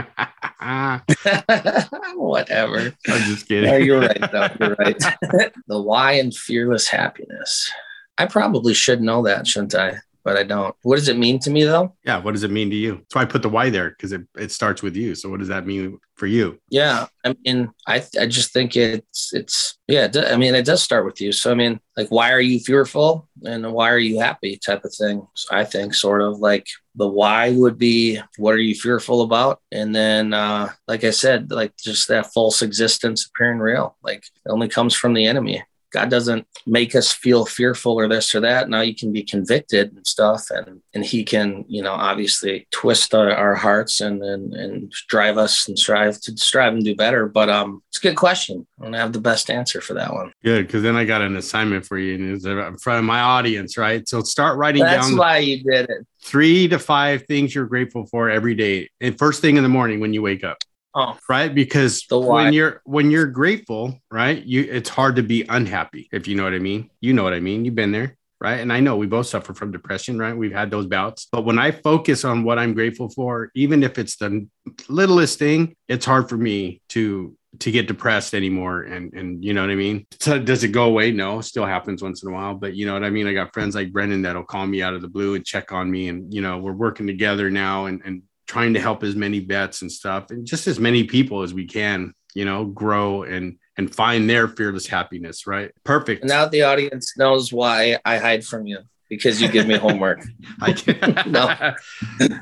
Whatever. 2.15 2.93
I'm 3.07 3.21
just 3.23 3.47
kidding. 3.47 3.69
No, 3.69 3.77
you're 3.77 4.01
right. 4.01 4.31
though. 4.31 4.49
You're 4.59 4.75
right. 4.75 4.97
the 5.67 5.81
why 5.81 6.13
and 6.13 6.33
fearless 6.33 6.87
happiness. 6.87 7.71
I 8.17 8.27
probably 8.27 8.73
should 8.73 9.01
know 9.01 9.23
that, 9.23 9.47
shouldn't 9.47 9.75
I? 9.75 9.97
But 10.25 10.38
I 10.38 10.43
don't. 10.43 10.75
What 10.81 10.95
does 10.95 11.07
it 11.07 11.17
mean 11.17 11.38
to 11.39 11.51
me 11.51 11.63
though? 11.63 11.95
Yeah. 12.03 12.17
What 12.17 12.33
does 12.33 12.43
it 12.43 12.49
mean 12.51 12.71
to 12.71 12.75
you? 12.75 12.95
That's 12.95 13.15
why 13.15 13.21
I 13.21 13.25
put 13.25 13.43
the 13.43 13.49
why 13.49 13.69
there 13.69 13.91
because 13.91 14.11
it, 14.11 14.23
it 14.35 14.51
starts 14.51 14.81
with 14.81 14.95
you. 14.95 15.13
So 15.13 15.29
what 15.29 15.39
does 15.39 15.49
that 15.49 15.67
mean 15.67 15.99
for 16.15 16.25
you? 16.25 16.59
Yeah, 16.69 17.05
I 17.23 17.35
mean, 17.45 17.71
I 17.88 18.03
I 18.19 18.25
just 18.25 18.51
think 18.51 18.75
it's 18.75 19.33
it's 19.33 19.77
yeah. 19.88 20.07
I 20.27 20.35
mean, 20.35 20.55
it 20.55 20.65
does 20.65 20.81
start 20.81 21.05
with 21.05 21.21
you. 21.21 21.31
So 21.31 21.51
I 21.51 21.53
mean, 21.53 21.79
like, 21.95 22.09
why 22.09 22.31
are 22.31 22.41
you 22.41 22.59
fearful 22.59 23.29
and 23.45 23.71
why 23.71 23.91
are 23.91 23.99
you 23.99 24.19
happy? 24.19 24.57
Type 24.57 24.83
of 24.83 24.95
thing. 24.95 25.27
So 25.35 25.55
I 25.55 25.63
think 25.63 25.93
sort 25.93 26.21
of 26.21 26.39
like 26.39 26.67
the 26.95 27.07
why 27.07 27.51
would 27.51 27.77
be 27.77 28.19
what 28.38 28.55
are 28.55 28.59
you 28.59 28.73
fearful 28.73 29.21
about, 29.21 29.61
and 29.71 29.93
then 29.93 30.33
uh, 30.33 30.71
like 30.88 31.03
I 31.03 31.11
said, 31.11 31.51
like 31.51 31.77
just 31.77 32.07
that 32.07 32.33
false 32.33 32.63
existence 32.63 33.27
appearing 33.27 33.59
real. 33.59 33.95
Like 34.01 34.23
it 34.23 34.49
only 34.49 34.69
comes 34.69 34.95
from 34.95 35.13
the 35.13 35.27
enemy. 35.27 35.63
God 35.95 36.10
doesn't 36.10 36.45
make 36.65 36.95
us 36.95 37.12
feel 37.12 37.45
fearful 37.45 37.93
or 37.93 38.08
this 38.08 38.36
or 38.36 38.41
that. 38.41 38.69
Now 38.69 38.81
you 38.81 38.93
can 38.93 39.13
be 39.13 39.23
convicted 39.23 39.93
and 39.95 40.05
stuff, 40.05 40.49
and 40.49 40.81
and 40.93 41.05
He 41.05 41.23
can, 41.23 41.65
you 41.67 41.81
know, 41.81 41.93
obviously 41.93 42.67
twist 42.71 43.15
our, 43.15 43.31
our 43.31 43.55
hearts 43.55 44.01
and, 44.01 44.21
and 44.21 44.53
and 44.53 44.91
drive 45.10 45.38
us 45.38 45.67
and 45.67 45.77
strive 45.79 46.19
to 46.21 46.38
strive 46.38 46.73
and 46.73 46.84
do 46.84 46.95
better. 46.95 47.27
But 47.27 47.49
um, 47.49 47.81
it's 47.89 48.03
a 48.03 48.08
good 48.10 48.17
question. 48.17 48.67
I 48.79 48.84
don't 48.84 48.93
have 48.93 49.13
the 49.13 49.21
best 49.21 49.49
answer 49.49 49.79
for 49.79 49.93
that 49.93 50.13
one. 50.13 50.34
Good. 50.43 50.67
Because 50.67 50.84
then 50.84 50.97
I 50.97 51.05
got 51.05 51.21
an 51.21 51.38
assignment 51.38 51.86
for 51.86 51.97
you 51.97 52.15
and 52.15 52.36
it's 52.36 52.45
in 52.45 52.77
front 52.77 52.99
of 52.99 53.05
my 53.05 53.21
audience, 53.21 53.77
right? 53.77 54.08
So 54.08 54.21
start 54.21 54.58
writing 54.58 54.84
That's 54.84 55.08
down 55.08 55.17
why 55.17 55.38
you 55.38 55.63
did 55.63 55.89
it. 55.89 56.05
three 56.21 56.67
to 56.67 56.77
five 56.77 57.25
things 57.25 57.55
you're 57.55 57.67
grateful 57.67 58.05
for 58.05 58.29
every 58.29 58.53
day 58.55 58.89
and 58.99 59.17
first 59.17 59.41
thing 59.41 59.55
in 59.55 59.63
the 59.63 59.69
morning 59.69 60.01
when 60.01 60.13
you 60.13 60.21
wake 60.21 60.43
up. 60.43 60.58
Oh, 60.97 61.17
right? 61.27 61.53
Because 61.53 62.05
when 62.10 62.53
you're 62.53 62.81
when 62.86 63.12
you're 63.12 63.25
grateful 63.27 63.99
right 64.10 64.41
you 64.43 64.62
it's 64.62 64.89
hard 64.89 65.17
to 65.17 65.23
be 65.23 65.43
unhappy 65.49 66.08
if 66.13 66.25
you 66.27 66.36
know 66.36 66.43
what 66.45 66.53
i 66.53 66.60
mean. 66.60 66.89
You 67.01 67.13
know 67.13 67.23
what 67.23 67.34
i 67.34 67.39
mean. 67.39 67.65
You've 67.65 67.75
been 67.75 67.91
there 67.91 68.17
right? 68.41 68.60
And 68.60 68.71
i 68.71 68.79
know 68.79 68.95
we 68.95 69.08
both 69.08 69.27
suffer 69.27 69.53
from 69.53 69.71
depression 69.71 70.17
right? 70.17 70.36
We've 70.36 70.53
had 70.53 70.71
those 70.71 70.86
bouts. 70.86 71.27
But 71.31 71.43
when 71.43 71.60
i 71.60 71.71
focus 71.71 72.23
on 72.23 72.43
what 72.43 72.58
i'm 72.58 72.73
grateful 72.73 73.10
for 73.10 73.51
even 73.55 73.84
if 73.84 73.99
it's 73.99 74.15
the 74.15 74.47
littlest 74.88 75.38
thing 75.38 75.75
it's 75.89 76.05
hard 76.05 76.29
for 76.29 76.38
me 76.38 76.81
to 76.89 77.36
to 77.60 77.71
get 77.71 77.88
depressed 77.88 78.34
anymore. 78.34 78.84
And 78.84 79.13
and 79.13 79.43
you 79.43 79.53
know 79.53 79.62
what 79.62 79.71
i 79.71 79.75
mean? 79.75 80.08
So 80.19 80.39
does 80.39 80.63
it 80.63 80.69
go 80.69 80.86
away? 80.86 81.12
No 81.12 81.41
still 81.41 81.65
happens 81.65 82.01
once 82.01 82.23
in 82.23 82.29
a 82.29 82.34
while. 82.34 82.55
But 82.55 82.75
you 82.75 82.86
know 82.86 82.93
what 82.93 83.03
i 83.03 83.10
mean? 83.10 83.27
I 83.27 83.34
got 83.34 83.53
friends 83.53 83.75
like 83.75 83.91
brennan 83.91 84.21
that'll 84.21 84.43
call 84.43 84.65
me 84.65 84.81
out 84.81 84.93
of 84.93 85.01
the 85.01 85.10
blue 85.10 85.36
and 85.36 85.45
check 85.45 85.73
on 85.73 85.91
me. 85.91 86.08
And 86.08 86.34
you 86.34 86.41
know 86.41 86.58
we're 86.58 86.71
working 86.71 87.08
together 87.08 87.49
now 87.49 87.86
and 87.86 88.01
and 88.05 88.23
trying 88.47 88.73
to 88.73 88.79
help 88.79 89.03
as 89.03 89.15
many 89.15 89.39
vets 89.39 89.81
and 89.81 89.91
stuff 89.91 90.29
and 90.31 90.45
just 90.45 90.67
as 90.67 90.79
many 90.79 91.03
people 91.03 91.41
as 91.41 91.53
we 91.53 91.65
can 91.65 92.13
you 92.34 92.45
know 92.45 92.65
grow 92.65 93.23
and 93.23 93.58
and 93.77 93.93
find 93.93 94.29
their 94.29 94.47
fearless 94.47 94.88
happiness 94.88 95.47
right 95.47 95.71
perfect 95.84 96.23
now 96.23 96.45
the 96.47 96.62
audience 96.62 97.17
knows 97.17 97.51
why 97.51 97.97
I 98.05 98.17
hide 98.17 98.45
from 98.45 98.65
you 98.67 98.79
because 99.10 99.39
you 99.41 99.47
give 99.49 99.67
me 99.67 99.77
homework. 99.77 100.23
I 100.62 100.73
can 100.73 100.97
No. 101.31 101.73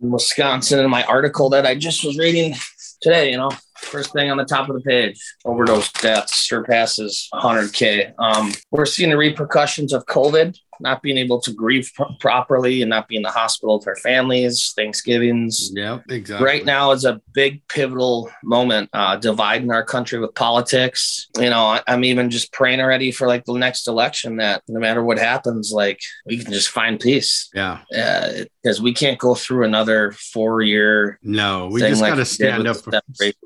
in 0.00 0.10
Wisconsin. 0.10 0.80
In 0.80 0.90
my 0.90 1.04
article 1.04 1.48
that 1.50 1.64
I 1.64 1.76
just 1.76 2.04
was 2.04 2.18
reading 2.18 2.54
today, 3.00 3.30
you 3.30 3.36
know, 3.36 3.50
first 3.76 4.12
thing 4.12 4.30
on 4.30 4.36
the 4.36 4.44
top 4.44 4.68
of 4.68 4.74
the 4.74 4.82
page, 4.82 5.20
overdose 5.44 5.92
deaths 5.92 6.48
surpasses 6.48 7.28
100k. 7.34 8.14
Um, 8.18 8.52
we're 8.72 8.86
seeing 8.86 9.10
the 9.10 9.16
repercussions 9.16 9.92
of 9.92 10.06
COVID, 10.06 10.58
not 10.80 11.02
being 11.02 11.18
able 11.18 11.40
to 11.40 11.52
grieve 11.52 11.90
pro- 11.94 12.14
properly 12.20 12.82
and 12.82 12.90
not 12.90 13.08
being 13.08 13.20
in 13.20 13.22
the 13.22 13.30
hospital 13.30 13.78
with 13.78 13.88
our 13.88 13.96
families, 13.96 14.72
Thanksgivings, 14.76 15.70
yeah 15.74 16.00
exactly. 16.08 16.46
Right 16.46 16.64
now 16.64 16.92
is 16.92 17.04
a 17.04 17.20
big 17.32 17.66
pivotal 17.68 18.30
moment 18.42 18.90
uh 18.92 19.16
dividing 19.16 19.70
our 19.70 19.84
country 19.84 20.18
with 20.18 20.34
politics. 20.34 21.28
You 21.38 21.50
know 21.50 21.64
I, 21.64 21.82
i'm 21.86 22.04
even 22.04 22.30
just 22.30 22.52
praying 22.52 22.80
already 22.80 23.10
for 23.10 23.26
like 23.26 23.44
the 23.44 23.54
next 23.54 23.88
election 23.88 24.36
that 24.36 24.62
no 24.68 24.80
matter 24.80 25.02
what 25.02 25.18
happens 25.18 25.72
like 25.72 26.00
we 26.26 26.38
can 26.38 26.52
just 26.52 26.68
find 26.68 27.00
peace. 27.00 27.50
Yeah. 27.54 27.80
Because 27.90 28.80
we 28.80 28.92
can't 28.94 29.18
go 29.18 29.34
through 29.34 29.64
another 29.64 30.12
four 30.12 30.62
year 30.62 31.18
No, 31.22 31.68
we 31.68 31.80
just 31.80 32.00
like 32.00 32.12
got 32.12 32.16
to 32.16 32.24
stand 32.24 32.66
up. 32.66 32.76
For, 32.76 33.00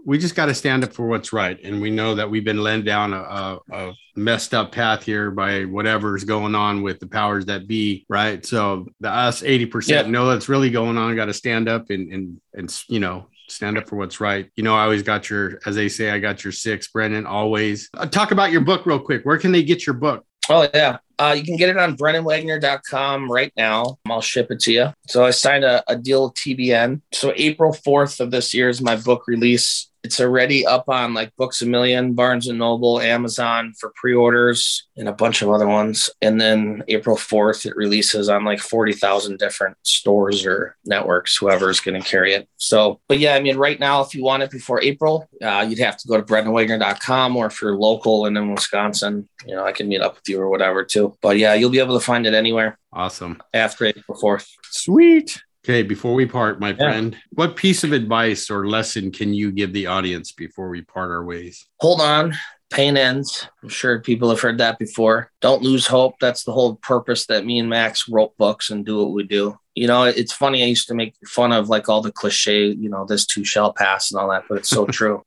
we 0.05 0.19
just 0.19 0.35
got 0.35 0.47
to 0.47 0.55
stand 0.55 0.85
up 0.85 0.93
for 0.93 1.07
what's 1.07 1.33
right, 1.33 1.59
and 1.63 1.81
we 1.81 1.91
know 1.91 2.15
that 2.15 2.31
we've 2.31 2.45
been 2.45 2.63
led 2.63 2.85
down 2.85 3.13
a, 3.13 3.19
a, 3.19 3.59
a 3.73 3.93
messed 4.19 4.53
up 4.55 4.73
path 4.73 5.03
here 5.03 5.31
by 5.31 5.65
whatever's 5.65 6.25
going 6.25 6.55
on 6.55 6.83
with 6.83 7.01
the 7.01 7.07
powers 7.07 7.47
that 7.47 7.67
be, 7.67 8.05
right? 8.09 8.45
So 8.45 8.87
the 9.01 9.09
us 9.11 9.43
80% 9.43 9.89
Yeah. 9.89 10.03
know 10.03 10.29
that's 10.29 10.49
really 10.49 10.71
going 10.71 10.99
on, 10.99 11.15
got 11.17 11.27
to 11.27 11.35
stand 11.35 11.69
up 11.69 11.91
and, 11.91 12.13
and, 12.13 12.41
and, 12.55 12.83
you 12.89 13.01
know, 13.01 13.29
stand 13.49 13.79
up 13.79 13.89
for 13.89 13.97
what's 13.97 14.21
right. 14.21 14.51
You 14.57 14.63
know, 14.65 14.75
I 14.75 14.83
always 14.83 15.03
got 15.03 15.31
your, 15.31 15.59
as 15.65 15.75
they 15.75 15.89
say, 15.89 16.11
I 16.11 16.19
got 16.19 16.45
your 16.45 16.53
six, 16.53 16.89
Brennan, 16.89 17.25
always. 17.27 17.89
Uh, 17.95 18.07
talk 18.07 18.31
about 18.31 18.51
your 18.53 18.61
book 18.61 18.85
real 18.85 18.99
quick. 18.99 19.25
Where 19.25 19.39
can 19.39 19.53
they 19.53 19.63
get 19.63 19.87
your 19.87 19.95
book? 19.95 20.25
Oh 20.51 20.69
yeah. 20.75 20.99
Uh, 21.19 21.35
you 21.37 21.43
can 21.45 21.57
get 21.57 21.69
it 21.69 21.77
on 21.77 21.97
brennanwegener.com 21.97 23.31
right 23.31 23.53
now. 23.57 23.99
I'll 24.09 24.21
ship 24.21 24.51
it 24.51 24.61
to 24.61 24.73
you. 24.73 24.93
So 25.09 25.25
I 25.25 25.31
signed 25.31 25.65
a, 25.65 25.83
a 25.89 25.97
deal 25.97 26.25
with 26.25 26.35
TBN. 26.35 27.01
So 27.13 27.33
April 27.37 27.73
4th 27.73 28.21
of 28.21 28.31
this 28.31 28.55
year 28.55 28.69
is 28.69 28.81
my 28.81 28.97
book 28.97 29.25
release. 29.27 29.91
It's 30.05 30.21
already 30.21 30.65
up 30.67 30.89
on 30.89 31.13
like 31.15 31.35
Books 31.37 31.61
a 31.63 31.67
Million, 31.67 32.15
Barnes 32.15 32.47
and 32.49 32.59
Noble, 32.59 33.01
Amazon 33.01 33.73
for 33.79 33.93
pre-orders, 33.97 34.87
and 34.97 35.09
a 35.09 35.13
bunch 35.13 35.43
of 35.43 35.51
other 35.51 35.67
ones. 35.67 36.09
And 36.23 36.41
then 36.41 36.83
April 36.89 37.17
4th, 37.17 37.67
it 37.67 37.77
releases 37.77 38.29
on 38.29 38.45
like 38.45 38.61
40,000 38.61 39.39
different 39.39 39.77
stores 39.83 40.47
or 40.47 40.77
networks, 40.85 41.37
whoever's 41.37 41.81
going 41.81 42.01
to 42.01 42.09
carry 42.09 42.33
it. 42.35 42.49
So, 42.57 43.01
but 43.09 43.19
yeah, 43.19 43.35
I 43.35 43.41
mean, 43.41 43.57
right 43.57 43.79
now, 43.79 44.01
if 44.03 44.15
you 44.15 44.23
want 44.23 44.43
it 44.43 44.51
before 44.51 44.81
April, 44.83 45.29
uh, 45.43 45.67
you'd 45.69 45.79
have 45.81 45.97
to 45.99 46.09
go 46.09 46.17
to 46.17 46.23
brennanwegener.com 46.23 47.37
or 47.37 47.47
if 47.47 47.61
you're 47.61 47.77
local 47.77 48.27
and 48.27 48.37
in 48.37 48.53
Wisconsin, 48.55 49.29
you 49.47 49.55
know, 49.55 49.65
I 49.65 49.73
can 49.73 49.89
meet 49.89 50.01
up 50.01 50.15
with 50.15 50.29
you 50.29 50.41
or 50.41 50.49
whatever 50.49 50.85
too. 50.85 51.17
But 51.21 51.39
yeah, 51.39 51.55
you'll 51.55 51.71
be 51.71 51.81
able 51.81 51.99
to 51.99 52.05
find 52.05 52.27
it 52.27 52.35
anywhere 52.35 52.79
Awesome. 52.93 53.43
after 53.53 53.85
April 53.87 54.19
4th. 54.19 54.49
Sweet. 54.71 55.43
Okay, 55.69 55.83
before 55.83 56.15
we 56.15 56.25
part, 56.25 56.61
my 56.61 56.71
Yeah. 56.71 56.77
friend, 56.77 57.15
what 57.35 57.55
piece 57.55 57.85
of 57.85 57.93
advice 57.93 58.49
or 58.49 58.67
lesson 58.67 59.11
can 59.13 59.35
you 59.35 59.53
give 59.53 59.75
the 59.75 59.87
audience 59.87 60.33
before 60.33 60.71
we 60.71 60.81
part 60.81 61.11
our 61.11 61.23
ways? 61.23 61.67
hold 61.81 62.01
on 62.01 62.35
pain 62.71 62.97
ends 62.99 63.47
i'm 63.63 63.69
sure 63.71 63.99
people 64.01 64.29
have 64.29 64.41
heard 64.41 64.59
that 64.59 64.79
before 64.79 65.31
don't 65.41 65.63
lose 65.63 65.87
hope 65.87 66.15
that's 66.21 66.45
the 66.45 66.53
whole 66.53 66.75
purpose 66.77 67.25
that 67.27 67.47
me 67.47 67.59
and 67.59 67.69
max 67.71 68.09
wrote 68.11 68.37
books 68.37 68.69
and 68.71 68.85
do 68.85 68.99
what 68.99 69.13
we 69.13 69.23
do 69.25 69.59
you 69.81 69.87
know 69.87 70.03
it's 70.05 70.33
funny 70.33 70.63
i 70.63 70.67
used 70.67 70.89
to 70.89 70.95
make 70.95 71.15
fun 71.27 71.53
of 71.53 71.69
like 71.69 71.89
all 71.89 72.03
the 72.03 72.13
cliche 72.21 72.67
you 72.85 72.89
know 72.89 73.05
this 73.07 73.25
too 73.25 73.45
shall 73.45 73.73
pass 73.73 74.11
and 74.11 74.21
all 74.21 74.29
that 74.29 74.45
but 74.49 74.59
it's 74.59 74.71
so 74.71 74.85
true. 74.99 75.23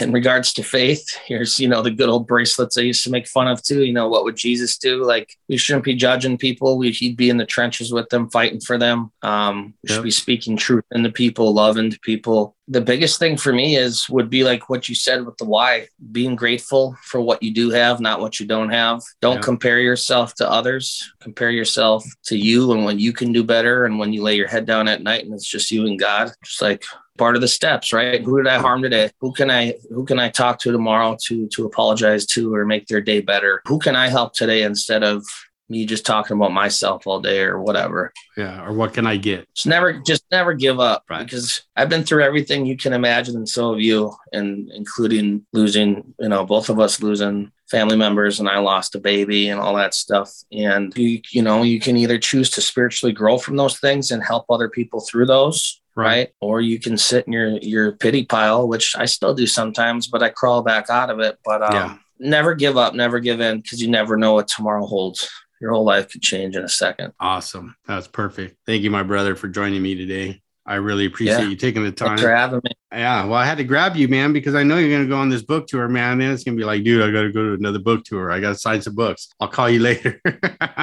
In 0.00 0.10
regards 0.12 0.52
to 0.54 0.62
faith 0.62 1.04
here's 1.26 1.60
you 1.60 1.68
know 1.68 1.82
the 1.82 1.90
good 1.90 2.08
old 2.08 2.26
bracelets 2.26 2.78
i 2.78 2.80
used 2.80 3.04
to 3.04 3.10
make 3.10 3.26
fun 3.28 3.48
of 3.48 3.62
too 3.62 3.82
you 3.84 3.92
know 3.92 4.08
what 4.08 4.24
would 4.24 4.36
jesus 4.36 4.78
do? 4.78 5.04
Like 5.04 5.28
we 5.48 5.56
shouldn't 5.56 5.84
be 5.84 5.94
judging 5.94 6.38
people 6.38 6.78
we, 6.78 6.90
he'd 6.92 7.16
be 7.16 7.30
in 7.30 7.36
the 7.36 7.46
trenches 7.46 7.92
with 7.92 8.08
them 8.08 8.30
fighting 8.30 8.60
for 8.60 8.78
them. 8.78 9.12
Um 9.22 9.74
we 9.82 9.88
Yep. 9.88 9.94
should 9.96 10.04
be 10.04 10.10
speaking 10.24 10.56
truth 10.56 10.84
into 10.92 11.10
people 11.10 11.52
loving 11.52 11.90
to 11.90 11.98
people 12.00 12.56
the 12.70 12.80
biggest 12.80 13.18
thing 13.18 13.36
for 13.36 13.52
me 13.52 13.76
is 13.76 14.08
would 14.08 14.30
be 14.30 14.44
like 14.44 14.70
what 14.70 14.88
you 14.88 14.94
said 14.94 15.26
with 15.26 15.36
the 15.38 15.44
why 15.44 15.88
being 16.12 16.36
grateful 16.36 16.96
for 17.02 17.20
what 17.20 17.42
you 17.42 17.52
do 17.52 17.70
have 17.70 18.00
not 18.00 18.20
what 18.20 18.38
you 18.38 18.46
don't 18.46 18.70
have. 18.70 19.02
Don't 19.20 19.36
Yeah. 19.38 19.42
compare 19.42 19.80
yourself 19.80 20.34
to 20.36 20.48
others. 20.48 21.12
Compare 21.20 21.50
yourself 21.50 22.04
to 22.26 22.36
you 22.36 22.70
and 22.72 22.84
when 22.84 23.00
you 23.00 23.12
can 23.12 23.32
do 23.32 23.42
better. 23.42 23.84
And 23.86 23.98
when 23.98 24.12
you 24.12 24.22
lay 24.22 24.36
your 24.36 24.46
head 24.46 24.66
down 24.66 24.86
at 24.86 25.02
night 25.02 25.24
and 25.24 25.34
it's 25.34 25.48
just 25.48 25.72
you 25.72 25.84
and 25.86 25.98
god 25.98 26.30
just 26.44 26.62
like 26.62 26.84
part 27.18 27.34
of 27.34 27.42
the 27.42 27.48
steps 27.48 27.92
right? 27.92 28.22
Who 28.22 28.36
did 28.40 28.46
i 28.46 28.58
harm 28.58 28.82
today? 28.82 29.10
Who 29.20 29.32
can 29.32 29.50
i 29.50 29.74
who 29.90 30.04
can 30.04 30.20
i 30.20 30.28
talk 30.28 30.60
to 30.60 30.70
tomorrow 30.70 31.16
to 31.24 31.48
to 31.48 31.66
apologize 31.66 32.24
to 32.26 32.54
or 32.54 32.64
make 32.64 32.86
their 32.86 33.00
day 33.00 33.20
better? 33.20 33.62
Who 33.66 33.80
can 33.80 33.96
i 33.96 34.06
help 34.08 34.32
today 34.34 34.62
instead 34.62 35.02
of 35.02 35.26
me 35.70 35.86
just 35.86 36.04
talking 36.04 36.36
about 36.36 36.52
myself 36.52 37.06
all 37.06 37.20
day 37.20 37.42
or 37.42 37.60
whatever 37.60 38.12
Yeah, 38.36 38.64
or 38.64 38.72
what 38.72 38.92
can 38.92 39.06
I 39.06 39.16
get? 39.16 39.46
just 39.54 39.66
never 39.66 39.92
just 40.00 40.24
never 40.30 40.52
give 40.54 40.80
up 40.80 41.04
Right. 41.08 41.24
because 41.24 41.62
i've 41.76 41.88
been 41.88 42.04
through 42.04 42.22
everything 42.24 42.66
you 42.66 42.76
can 42.76 42.92
imagine 42.92 43.36
and 43.36 43.48
so 43.48 43.72
have 43.72 43.80
you 43.80 44.12
and 44.32 44.70
including 44.72 45.46
losing 45.52 46.14
you 46.18 46.28
know 46.28 46.44
both 46.44 46.68
of 46.68 46.78
us 46.80 47.00
losing 47.02 47.50
family 47.70 47.96
members 47.96 48.40
and 48.40 48.48
i 48.48 48.58
lost 48.58 48.94
a 48.94 48.98
baby 49.00 49.48
and 49.48 49.60
all 49.60 49.76
that 49.76 49.94
stuff 49.94 50.30
and 50.52 50.92
you 50.96 51.20
you 51.30 51.40
know 51.42 51.62
you 51.62 51.78
can 51.78 51.96
either 51.96 52.18
choose 52.18 52.50
to 52.50 52.60
spiritually 52.60 53.12
grow 53.12 53.38
from 53.38 53.56
those 53.56 53.78
things 53.78 54.10
and 54.10 54.22
help 54.24 54.44
other 54.50 54.68
people 54.68 55.00
through 55.00 55.26
those 55.26 55.80
right 55.96 56.30
or 56.40 56.60
you 56.60 56.78
can 56.80 56.96
sit 56.98 57.26
in 57.26 57.32
your 57.32 57.50
your 57.58 57.92
pity 57.92 58.24
pile 58.24 58.66
which 58.66 58.96
i 58.96 59.04
still 59.04 59.34
do 59.34 59.46
sometimes 59.46 60.06
but 60.08 60.22
i 60.22 60.28
crawl 60.28 60.62
back 60.62 60.90
out 60.90 61.10
of 61.10 61.20
it 61.20 61.38
but 61.44 61.62
um, 61.62 61.72
Yeah. 61.74 61.96
never 62.18 62.54
give 62.54 62.76
up 62.76 62.94
never 62.94 63.20
give 63.20 63.40
in 63.40 63.60
because 63.60 63.80
you 63.82 63.88
never 63.88 64.16
know 64.16 64.34
what 64.34 64.48
tomorrow 64.48 64.86
holds 64.86 65.28
your 65.60 65.72
whole 65.72 65.84
life 65.84 66.10
could 66.10 66.22
change 66.22 66.56
in 66.56 66.64
a 66.64 66.68
second 66.68 67.12
Awesome. 67.20 67.74
That's 67.86 68.06
perfect. 68.08 68.56
Thank 68.66 68.82
you, 68.82 68.90
my 68.90 69.02
brother, 69.02 69.34
for 69.36 69.48
joining 69.48 69.82
me 69.82 69.94
today. 69.94 70.40
I 70.66 70.74
really 70.76 71.06
appreciate 71.06 71.38
Yeah. 71.38 71.48
you 71.48 71.56
taking 71.56 71.82
the 71.82 71.90
time. 71.90 72.08
thanks 72.10 72.22
for 72.22 72.30
having 72.34 72.60
me 72.62 72.70
Yeah, 72.92 73.24
well, 73.24 73.34
I 73.34 73.44
had 73.44 73.56
to 73.58 73.64
grab 73.64 73.96
you, 73.96 74.08
man, 74.08 74.32
because 74.32 74.54
I 74.54 74.62
know 74.62 74.76
you're 74.76 74.90
gonna 74.96 75.08
go 75.08 75.16
on 75.16 75.28
this 75.30 75.42
book 75.42 75.66
tour, 75.66 75.88
man. 75.88 76.18
Then 76.18 76.30
it's 76.32 76.44
gonna 76.44 76.56
be 76.56 76.64
like, 76.64 76.84
dude, 76.84 77.02
I 77.02 77.10
gotta 77.10 77.32
go 77.32 77.42
to 77.44 77.52
another 77.54 77.78
book 77.78 78.04
tour. 78.04 78.30
I 78.30 78.40
gotta 78.40 78.54
sign 78.56 78.80
some 78.82 78.94
books. 78.94 79.30
I'll 79.40 79.48
call 79.48 79.68
you 79.70 79.80
later. 79.90 80.20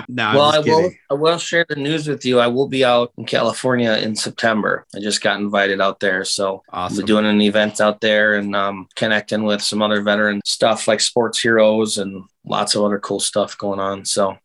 no, 0.10 0.32
well, 0.36 0.52
I 0.56 0.60
will. 0.60 0.92
I 1.12 1.14
will 1.14 1.38
share 1.38 1.66
the 1.70 1.76
news 1.76 2.08
with 2.08 2.26
you. 2.26 2.40
I 2.40 2.48
will 2.48 2.68
be 2.68 2.84
out 2.84 3.14
in 3.18 3.26
California 3.26 3.94
in 3.94 4.16
September. 4.16 4.86
I 4.96 5.00
just 5.00 5.22
got 5.22 5.40
invited 5.40 5.80
out 5.80 6.00
there, 6.00 6.26
so 6.26 6.64
I'll 6.72 6.86
Awesome. 6.86 6.98
be 6.98 7.04
doing 7.06 7.26
an 7.26 7.40
event 7.42 7.80
out 7.80 8.02
there 8.02 8.34
and 8.36 8.56
um, 8.56 8.88
connecting 8.96 9.44
with 9.44 9.62
some 9.62 9.82
other 9.82 10.02
veteran 10.02 10.42
stuff 10.44 10.88
like 10.88 11.02
sports 11.02 11.40
heroes 11.40 11.98
and 11.98 12.24
lots 12.46 12.74
of 12.76 12.84
other 12.84 13.00
cool 13.00 13.20
stuff 13.20 13.58
going 13.58 13.80
on. 13.80 14.06
So 14.06 14.38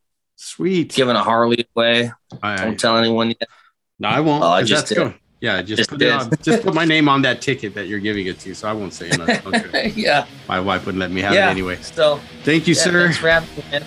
Sweet. 0.45 0.93
giving 0.93 1.15
a 1.15 1.23
Harley 1.23 1.65
away. 1.77 2.11
I, 2.43 2.57
Don't 2.57 2.79
tell 2.79 2.97
anyone 2.97 3.29
yet. 3.29 3.49
no, 4.01 4.09
I 4.09 4.19
won't. 4.21 4.43
Oh, 4.43 4.49
I 4.49 4.63
just 4.65 4.89
that's 4.89 5.01
did. 5.01 5.15
Yeah, 5.41 5.61
just, 5.63 5.79
Just 5.79 5.91
put 5.91 5.99
did. 5.99 6.09
it 6.09 6.13
on, 6.13 6.31
just 6.43 6.63
put 6.63 6.73
my 6.75 6.85
name 6.85 7.09
on 7.09 7.23
that 7.23 7.41
ticket 7.43 7.75
that 7.75 7.87
you're 7.89 7.99
giving 8.01 8.27
it 8.27 8.39
to. 8.41 8.55
So 8.55 8.69
I 8.69 8.73
won't 8.73 8.93
say 8.93 9.09
nothing. 9.11 9.55
Okay. 9.55 9.89
yeah. 9.97 10.27
my 10.49 10.61
wife 10.61 10.85
wouldn't 10.87 11.01
let 11.01 11.11
me 11.11 11.21
have 11.21 11.35
Yeah. 11.35 11.49
it 11.49 11.51
anyway. 11.51 11.77
So 11.83 12.21
Thank 12.45 12.67
you, 12.69 12.75
yeah, 12.75 12.83
sir. 12.83 13.05
thanks 13.05 13.19
for 13.19 13.29
having 13.29 13.49
me. 13.57 13.65
man. 13.71 13.85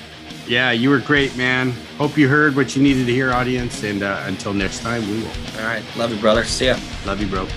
Yeah, 0.48 0.72
you 0.72 0.90
were 0.90 1.00
great, 1.00 1.36
man. 1.38 1.72
Hope 1.98 2.18
you 2.18 2.28
heard 2.28 2.56
what 2.56 2.76
you 2.76 2.84
needed 2.84 3.06
to 3.08 3.12
hear, 3.14 3.32
audience. 3.34 3.84
And 3.84 4.04
uh, 4.04 4.22
until 4.26 4.54
next 4.54 4.80
time, 4.82 5.02
we 5.10 5.22
will. 5.24 5.32
All 5.60 5.66
right, 5.66 5.84
love 5.98 6.14
you, 6.14 6.20
brother. 6.20 6.44
See 6.44 6.68
ya. 6.68 6.78
Love 7.06 7.22
you, 7.22 7.28
bro. 7.28 7.48